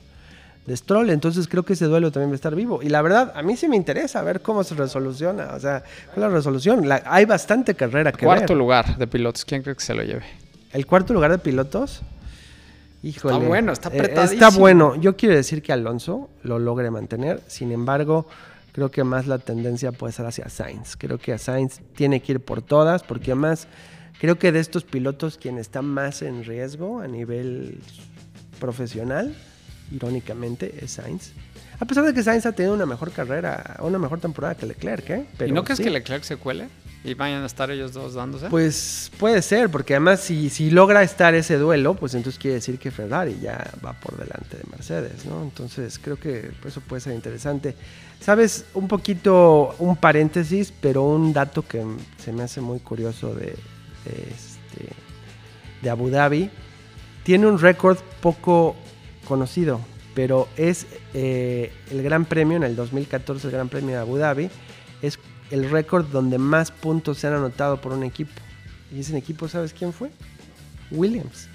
de 0.65 0.77
Stroll. 0.77 1.09
Entonces 1.09 1.47
creo 1.49 1.63
que 1.63 1.73
ese 1.73 1.85
duelo 1.85 2.11
también 2.11 2.29
va 2.29 2.33
a 2.33 2.35
estar 2.35 2.55
vivo. 2.55 2.81
Y 2.81 2.87
la 2.87 3.01
verdad, 3.01 3.33
a 3.35 3.41
mí 3.43 3.57
sí 3.57 3.67
me 3.67 3.75
interesa 3.75 4.21
ver 4.21 4.41
cómo 4.41 4.63
se 4.63 4.75
resoluciona. 4.75 5.53
O 5.55 5.59
sea, 5.59 5.83
la 6.15 6.29
resolución. 6.29 6.87
hay 7.05 7.25
bastante 7.25 7.75
carrera 7.75 8.13
que 8.13 8.25
Cuarto 8.25 8.55
lugar 8.55 8.97
de 8.97 9.07
pilotos. 9.07 9.43
¿Quién 9.43 9.61
cree 9.61 9.75
que 9.75 9.83
se 9.83 9.93
lo 9.93 10.03
lleve? 10.03 10.23
¿El 10.71 10.85
cuarto 10.85 11.13
lugar 11.13 11.31
de 11.31 11.37
pilotos? 11.37 12.01
Híjole. 13.03 13.35
Está 13.35 13.47
bueno, 13.47 13.71
está 13.73 13.89
eh, 13.89 13.99
apretado. 13.99 14.31
está 14.31 14.49
bueno. 14.51 14.95
Yo 14.95 15.17
quiero 15.17 15.35
decir 15.35 15.61
que 15.61 15.73
Alonso 15.73 16.29
lo 16.43 16.59
logre 16.59 16.89
mantener. 16.89 17.41
Sin 17.47 17.73
embargo, 17.73 18.27
creo 18.73 18.91
que 18.91 19.05
más 19.05 19.27
la 19.27 19.39
tendencia 19.39 19.93
puede 19.93 20.11
ser 20.11 20.25
hacia 20.25 20.49
Sainz. 20.49 20.97
Creo 20.97 21.17
que 21.17 21.31
a 21.31 21.37
Sainz 21.37 21.79
tiene 21.95 22.21
que 22.21 22.33
ir 22.33 22.39
por 22.41 22.61
todas, 22.61 23.03
porque 23.03 23.31
además 23.31 23.67
creo 24.19 24.37
que 24.37 24.51
de 24.51 24.59
estos 24.59 24.83
pilotos 24.83 25.37
quien 25.37 25.57
está 25.57 25.81
más 25.81 26.21
en 26.21 26.43
riesgo 26.43 26.99
a 26.99 27.07
nivel 27.07 27.79
profesional, 28.59 29.33
irónicamente, 29.91 30.83
es 30.83 30.91
Sainz. 30.91 31.31
A 31.79 31.85
pesar 31.85 32.03
de 32.05 32.13
que 32.13 32.23
Sainz 32.23 32.45
ha 32.45 32.51
tenido 32.51 32.73
una 32.73 32.85
mejor 32.85 33.11
carrera, 33.11 33.77
una 33.79 33.99
mejor 33.99 34.19
temporada 34.19 34.55
que 34.55 34.65
Leclerc, 34.65 35.09
¿eh? 35.09 35.25
Pero, 35.37 35.49
¿Y 35.49 35.53
no 35.53 35.63
crees 35.63 35.79
que 35.79 35.89
Leclerc 35.89 36.23
se 36.23 36.37
cuele? 36.37 36.67
¿Y 37.05 37.15
vayan 37.15 37.43
a 37.43 37.45
estar 37.47 37.69
ellos 37.69 37.91
dos 37.91 38.13
dándose? 38.13 38.49
Pues 38.49 39.11
puede 39.19 39.41
ser, 39.41 39.69
porque 39.69 39.93
además 39.93 40.21
si, 40.21 40.49
si 40.49 40.71
logra 40.71 41.03
estar 41.03 41.35
ese 41.35 41.57
duelo, 41.57 41.95
pues 41.95 42.13
entonces 42.13 42.39
quiere 42.39 42.55
decir 42.55 42.79
que 42.79 42.91
Ferrari 42.91 43.37
ya 43.41 43.71
va 43.85 43.91
por 43.93 44.17
delante 44.17 44.57
de 44.57 44.63
Mercedes, 44.71 45.25
¿no? 45.25 45.43
Entonces 45.43 45.99
creo 45.99 46.17
que 46.17 46.51
eso 46.65 46.79
puede 46.79 47.01
ser 47.01 47.13
interesante. 47.13 47.75
Sabes, 48.21 48.65
un 48.73 48.87
poquito, 48.87 49.75
un 49.79 49.97
paréntesis, 49.97 50.73
pero 50.79 51.03
un 51.03 51.33
dato 51.33 51.67
que 51.67 51.83
se 52.23 52.31
me 52.31 52.43
hace 52.43 52.61
muy 52.61 52.79
curioso 52.79 53.35
de, 53.35 53.53
este, 54.05 54.93
de 55.81 55.89
Abu 55.89 56.09
Dhabi. 56.09 56.49
Tiene 57.23 57.47
un 57.47 57.59
récord 57.59 57.97
poco 58.21 58.77
conocido, 59.27 59.81
pero 60.15 60.47
es 60.55 60.87
eh, 61.13 61.73
el 61.91 62.01
Gran 62.01 62.23
Premio 62.23 62.55
en 62.55 62.63
el 62.63 62.77
2014, 62.77 63.47
el 63.47 63.51
Gran 63.51 63.67
Premio 63.67 63.89
de 63.89 64.01
Abu 64.01 64.17
Dhabi, 64.17 64.49
es 65.01 65.19
el 65.53 65.69
récord 65.69 66.07
donde 66.07 66.39
más 66.39 66.71
puntos 66.71 67.19
se 67.19 67.27
han 67.27 67.33
anotado 67.33 67.79
por 67.79 67.91
un 67.91 68.03
equipo. 68.03 68.31
Y 68.91 69.01
ese 69.01 69.15
equipo, 69.15 69.47
¿sabes 69.47 69.71
quién 69.71 69.93
fue? 69.93 70.09
Williams. 70.89 71.47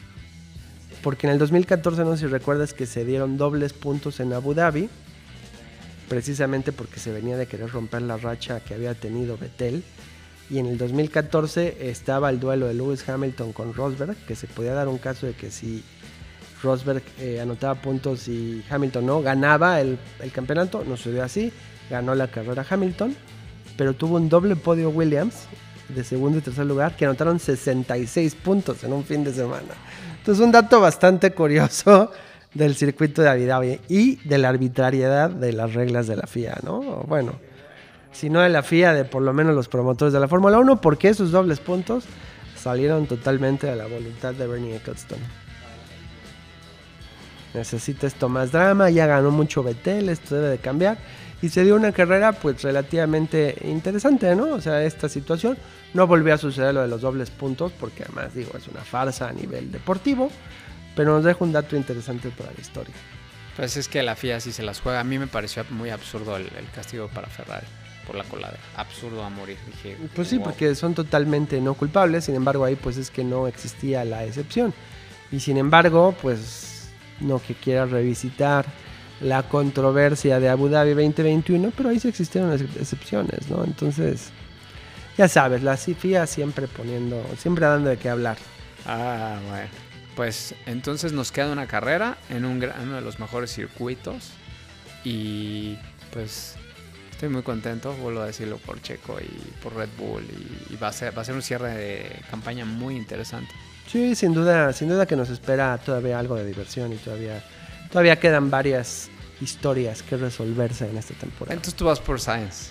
Porque 1.03 1.27
en 1.27 1.33
el 1.33 1.41
2014, 1.41 2.05
no 2.05 2.13
sé 2.13 2.21
si 2.21 2.27
recuerdas 2.29 2.75
que 2.75 2.87
se 2.87 3.05
dieron 3.05 3.37
dobles 3.37 3.73
puntos 3.73 4.21
en 4.21 4.33
Abu 4.33 4.55
Dhabi, 4.55 4.89
precisamente 6.09 6.71
porque 6.71 7.01
se 7.01 7.11
venía 7.11 7.37
de 7.37 7.47
querer 7.47 7.71
romper 7.71 8.03
la 8.03 8.17
racha 8.17 8.61
que 8.61 8.75
había 8.75 8.95
tenido 8.95 9.37
Vettel. 9.37 9.83
Y 10.49 10.59
en 10.59 10.67
el 10.67 10.79
2014 10.79 11.91
estaba 11.91 12.31
el 12.31 12.39
duelo 12.39 12.69
de 12.69 12.75
Lewis 12.75 13.09
Hamilton 13.09 13.53
con 13.53 13.75
Rosberg, 13.75 14.15
que 14.27 14.37
se 14.37 14.47
podía 14.47 14.75
dar 14.75 14.87
un 14.87 14.99
caso 14.99 15.27
de 15.27 15.33
que 15.33 15.51
si 15.51 15.83
Rosberg 16.63 17.03
eh, 17.19 17.41
anotaba 17.41 17.75
puntos 17.75 18.29
y 18.29 18.65
Hamilton 18.71 19.07
no, 19.07 19.23
ganaba 19.23 19.81
el, 19.81 19.99
el 20.21 20.31
campeonato, 20.31 20.85
no 20.87 20.97
sucedió 20.97 21.25
así, 21.25 21.53
ganó 21.91 22.15
la 22.15 22.29
carrera 22.29 22.65
Hamilton 22.71 23.17
pero 23.79 23.95
tuvo 23.95 24.17
un 24.17 24.29
doble 24.29 24.57
podio 24.57 24.91
Williams 24.91 25.47
de 25.89 26.03
segundo 26.03 26.39
y 26.39 26.41
tercer 26.41 26.67
lugar 26.67 26.97
que 26.97 27.05
anotaron 27.05 27.39
66 27.39 28.35
puntos 28.35 28.83
en 28.83 28.93
un 28.93 29.05
fin 29.05 29.23
de 29.23 29.33
semana. 29.33 29.73
Entonces 30.19 30.45
un 30.45 30.51
dato 30.51 30.81
bastante 30.81 31.31
curioso 31.31 32.11
del 32.53 32.75
circuito 32.75 33.23
de 33.23 33.53
Abu 33.53 33.79
y 33.89 34.17
de 34.17 34.39
la 34.39 34.49
arbitrariedad 34.49 35.31
de 35.31 35.53
las 35.53 35.75
reglas 35.75 36.09
de 36.09 36.17
la 36.17 36.27
FIA, 36.27 36.59
¿no? 36.65 36.81
Bueno, 37.07 37.35
si 38.11 38.29
no 38.29 38.41
de 38.41 38.49
la 38.49 38.65
FIA, 38.65 38.93
de 38.93 39.05
por 39.05 39.23
lo 39.23 39.33
menos 39.33 39.55
los 39.55 39.69
promotores 39.69 40.13
de 40.13 40.19
la 40.19 40.27
Fórmula 40.27 40.59
1, 40.59 40.81
porque 40.81 41.09
esos 41.09 41.31
dobles 41.31 41.61
puntos 41.61 42.05
salieron 42.57 43.07
totalmente 43.07 43.71
a 43.71 43.77
la 43.77 43.87
voluntad 43.87 44.35
de 44.35 44.47
Bernie 44.49 44.75
Ecclestone. 44.75 45.23
Necesita 47.55 48.09
esto 48.09 48.29
más 48.29 48.51
drama, 48.51 48.91
ya 48.91 49.07
ganó 49.07 49.31
mucho 49.31 49.63
Betel, 49.63 50.09
esto 50.09 50.35
debe 50.35 50.49
de 50.49 50.59
cambiar 50.59 50.99
y 51.41 51.49
se 51.49 51.65
dio 51.65 51.77
una 51.77 51.93
carrera 51.93 52.33
pues 52.33 52.63
relativamente 52.63 53.57
interesante, 53.65 54.35
¿no? 54.35 54.55
O 54.55 54.61
sea, 54.61 54.83
esta 54.83 55.09
situación 55.09 55.57
no 55.95 56.07
volvió 56.07 56.35
a 56.35 56.39
suceder 56.39 56.75
lo 56.75 56.83
de 56.83 56.89
los 56.89 57.01
dobles 57.01 57.31
puntos 57.31 57.73
porque 57.79 58.03
además 58.03 58.35
digo, 58.35 58.51
es 58.57 58.67
una 58.69 58.81
farsa 58.81 59.29
a 59.29 59.33
nivel 59.33 59.71
deportivo, 59.71 60.31
pero 60.97 61.15
nos 61.15 61.25
deja 61.25 61.45
un 61.45 61.53
dato 61.53 61.77
interesante 61.77 62.31
para 62.31 62.53
la 62.53 62.61
historia. 62.61 62.95
Pues 63.57 63.77
es 63.77 63.89
que 63.89 64.03
la 64.03 64.15
FIA 64.15 64.41
sí 64.41 64.53
se 64.53 64.63
las 64.63 64.81
juega. 64.81 65.01
A 65.01 65.05
mí 65.05 65.19
me 65.19 65.27
pareció 65.27 65.65
muy 65.71 65.91
absurdo 65.91 66.37
el, 66.37 66.49
castigo 66.75 67.09
para 67.09 67.27
Ferrari 67.27 67.67
por 68.07 68.15
la 68.15 68.25
coladera. 68.25 68.61
Absurdo 68.77 69.25
a 69.25 69.31
morir. 69.31 69.57
Dije, 69.67 69.97
pues 70.15 70.29
sí, 70.29 70.39
porque 70.39 70.75
son 70.77 70.95
totalmente 70.95 71.61
no 71.61 71.75
culpables. 71.75 72.25
Sin 72.25 72.37
embargo, 72.37 72.65
ahí 72.65 72.77
pues 72.77 72.97
es 72.97 73.11
que 73.11 73.25
no 73.25 73.49
existía 73.49 74.05
la 74.05 74.25
excepción. 74.25 74.73
Y 75.33 75.41
sin 75.41 75.57
embargo, 75.57 76.15
pues 76.23 76.89
no 77.21 77.43
que 77.43 77.55
quiera 77.55 77.85
revisitar 77.85 78.65
la 79.21 79.43
controversia 79.43 80.41
de 80.41 80.49
Abu 80.49 80.69
Dhabi 80.69 80.91
2021, 80.91 81.73
pero 81.77 81.89
ahí 81.89 81.99
sí 81.99 82.09
existieron 82.09 82.53
excepciones, 82.53 83.49
¿no? 83.51 83.65
Entonces, 83.65 84.31
ya 85.17 85.29
sabes, 85.29 85.63
la 85.63 85.77
CIFIA 85.77 86.27
siempre 86.27 86.69
poniendo, 86.69 87.25
siempre 87.37 87.67
dando 87.67 87.91
de 87.91 87.97
qué 87.97 88.09
hablar. 88.09 88.39
Ah, 88.87 89.39
bueno. 89.49 89.69
Pues 90.15 90.55
entonces 90.67 91.13
nos 91.13 91.31
queda 91.31 91.53
una 91.53 91.67
carrera 91.67 92.19
en, 92.29 92.45
un, 92.45 92.65
uno 92.83 92.95
de 92.97 93.01
los 93.01 93.21
mejores 93.21 93.53
circuitos 93.53 94.31
y 95.05 95.79
pues 96.13 96.57
estoy 97.11 97.29
muy 97.29 97.43
contento, 97.43 97.93
vuelvo 97.95 98.21
a 98.21 98.27
decirlo 98.27 98.59
por 98.59 98.81
Checo 98.83 99.19
y 99.21 99.29
por 99.63 99.75
Red 99.75 99.91
Bull 99.99 100.25
y, 100.71 100.77
va, 100.77 100.89
a 100.89 100.93
ser, 100.93 101.17
va 101.17 101.23
a 101.23 101.25
ser 101.25 101.35
un 101.35 101.43
cierre 101.43 101.75
de 101.75 102.21
campaña 102.31 102.65
muy 102.65 102.97
interesante. 102.97 103.53
Sí, 103.87 104.15
sin 104.15 104.35
duda, 104.35 104.73
sin 104.73 104.89
duda 104.89 105.07
que 105.07 105.17
nos 105.17 105.31
espera 105.31 105.79
todavía 105.79 106.19
algo 106.19 106.37
de 106.37 106.45
diversión 106.45 106.93
y 106.93 106.97
todavía 106.97 107.43
todavía 107.91 108.19
quedan 108.19 108.51
varias 108.51 109.11
historias 109.41 110.03
que 110.03 110.17
resolverse 110.17 110.89
en 110.89 110.97
esta 110.97 111.15
temporada. 111.15 111.55
Entonces 111.55 111.75
tú 111.75 111.85
vas 111.85 112.01
por 112.01 112.21
Science. 112.21 112.71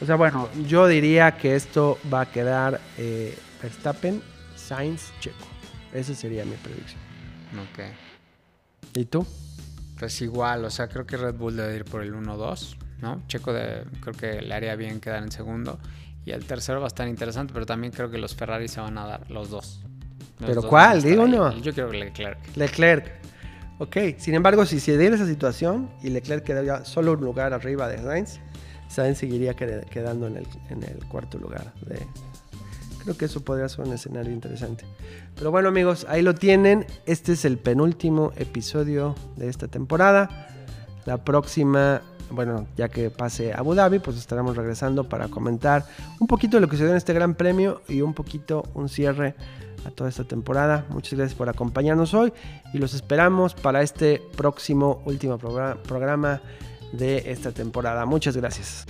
O 0.00 0.06
sea, 0.06 0.16
bueno, 0.16 0.48
yo 0.66 0.86
diría 0.86 1.36
que 1.36 1.54
esto 1.54 1.98
va 2.12 2.22
a 2.22 2.26
quedar 2.30 2.80
eh, 2.98 3.36
Verstappen, 3.62 4.22
Sainz, 4.56 5.12
Checo. 5.20 5.46
Esa 5.92 6.14
sería 6.14 6.44
mi 6.44 6.56
predicción. 6.56 7.00
Ok. 7.62 7.84
¿Y 8.96 9.04
tú? 9.04 9.26
Pues 9.98 10.20
igual, 10.20 10.64
o 10.64 10.70
sea, 10.70 10.88
creo 10.88 11.06
que 11.06 11.16
Red 11.16 11.36
Bull 11.36 11.56
debe 11.56 11.76
ir 11.76 11.84
por 11.84 12.02
el 12.02 12.14
1-2, 12.14 12.76
¿no? 13.00 13.22
Checo 13.28 13.52
de, 13.52 13.84
creo 14.00 14.14
que 14.14 14.42
le 14.42 14.52
haría 14.54 14.74
bien 14.74 15.00
quedar 15.00 15.22
en 15.22 15.30
segundo. 15.30 15.78
Y 16.26 16.32
el 16.32 16.44
tercero 16.44 16.80
va 16.80 16.86
a 16.86 16.88
estar 16.88 17.06
interesante, 17.06 17.52
pero 17.52 17.64
también 17.64 17.92
creo 17.92 18.10
que 18.10 18.18
los 18.18 18.34
Ferrari 18.34 18.66
se 18.66 18.80
van 18.80 18.98
a 18.98 19.06
dar, 19.06 19.30
los 19.30 19.50
dos. 19.50 19.80
¿Pero 20.44 20.62
cuál? 20.62 21.02
Digo 21.02 21.28
no. 21.28 21.56
Yo 21.60 21.72
quiero 21.72 21.92
Leclerc. 21.92 22.56
Leclerc. 22.56 23.12
Ok, 23.78 23.96
sin 24.18 24.34
embargo, 24.34 24.66
si 24.66 24.78
se 24.78 24.96
diera 24.96 25.16
esa 25.16 25.26
situación 25.26 25.90
y 26.02 26.10
Leclerc 26.10 26.44
quedaría 26.44 26.84
solo 26.84 27.12
un 27.12 27.20
lugar 27.20 27.52
arriba 27.52 27.88
de 27.88 27.98
Sainz, 27.98 28.38
Sainz 28.88 29.18
seguiría 29.18 29.54
quedando 29.54 30.28
en 30.28 30.36
el, 30.36 31.04
cuarto 31.08 31.38
lugar. 31.38 31.72
Creo 33.02 33.16
que 33.16 33.24
eso 33.24 33.40
podría 33.40 33.68
ser 33.68 33.84
un 33.84 33.92
escenario 33.92 34.32
interesante. 34.32 34.84
Pero 35.34 35.50
bueno 35.50 35.68
amigos, 35.68 36.06
ahí 36.08 36.22
lo 36.22 36.34
tienen. 36.34 36.86
Este 37.04 37.32
es 37.32 37.44
el 37.44 37.58
penúltimo 37.58 38.32
episodio 38.36 39.16
de 39.36 39.48
esta 39.48 39.66
temporada. 39.66 40.48
La 41.04 41.24
próxima, 41.24 42.00
bueno, 42.30 42.66
ya 42.76 42.88
que 42.88 43.10
pase 43.10 43.52
Abu 43.52 43.74
Dhabi, 43.74 43.98
pues 43.98 44.16
estaremos 44.16 44.56
regresando 44.56 45.08
para 45.08 45.28
comentar 45.28 45.84
un 46.20 46.28
poquito 46.28 46.56
de 46.56 46.60
lo 46.60 46.68
que 46.68 46.76
se 46.76 46.84
dio 46.84 46.92
en 46.92 46.96
este 46.96 47.12
gran 47.12 47.34
premio 47.34 47.82
y 47.88 48.00
un 48.00 48.14
poquito 48.14 48.64
un 48.74 48.88
cierre 48.88 49.34
a 49.84 49.90
toda 49.90 50.10
esta 50.10 50.24
temporada. 50.24 50.86
Muchas 50.88 51.14
gracias 51.14 51.36
por 51.36 51.48
acompañarnos 51.48 52.14
hoy 52.14 52.32
y 52.72 52.78
los 52.78 52.94
esperamos 52.94 53.54
para 53.54 53.82
este 53.82 54.20
próximo 54.36 55.02
último 55.04 55.38
programa 55.38 56.40
de 56.92 57.30
esta 57.30 57.52
temporada. 57.52 58.06
Muchas 58.06 58.36
gracias. 58.36 58.86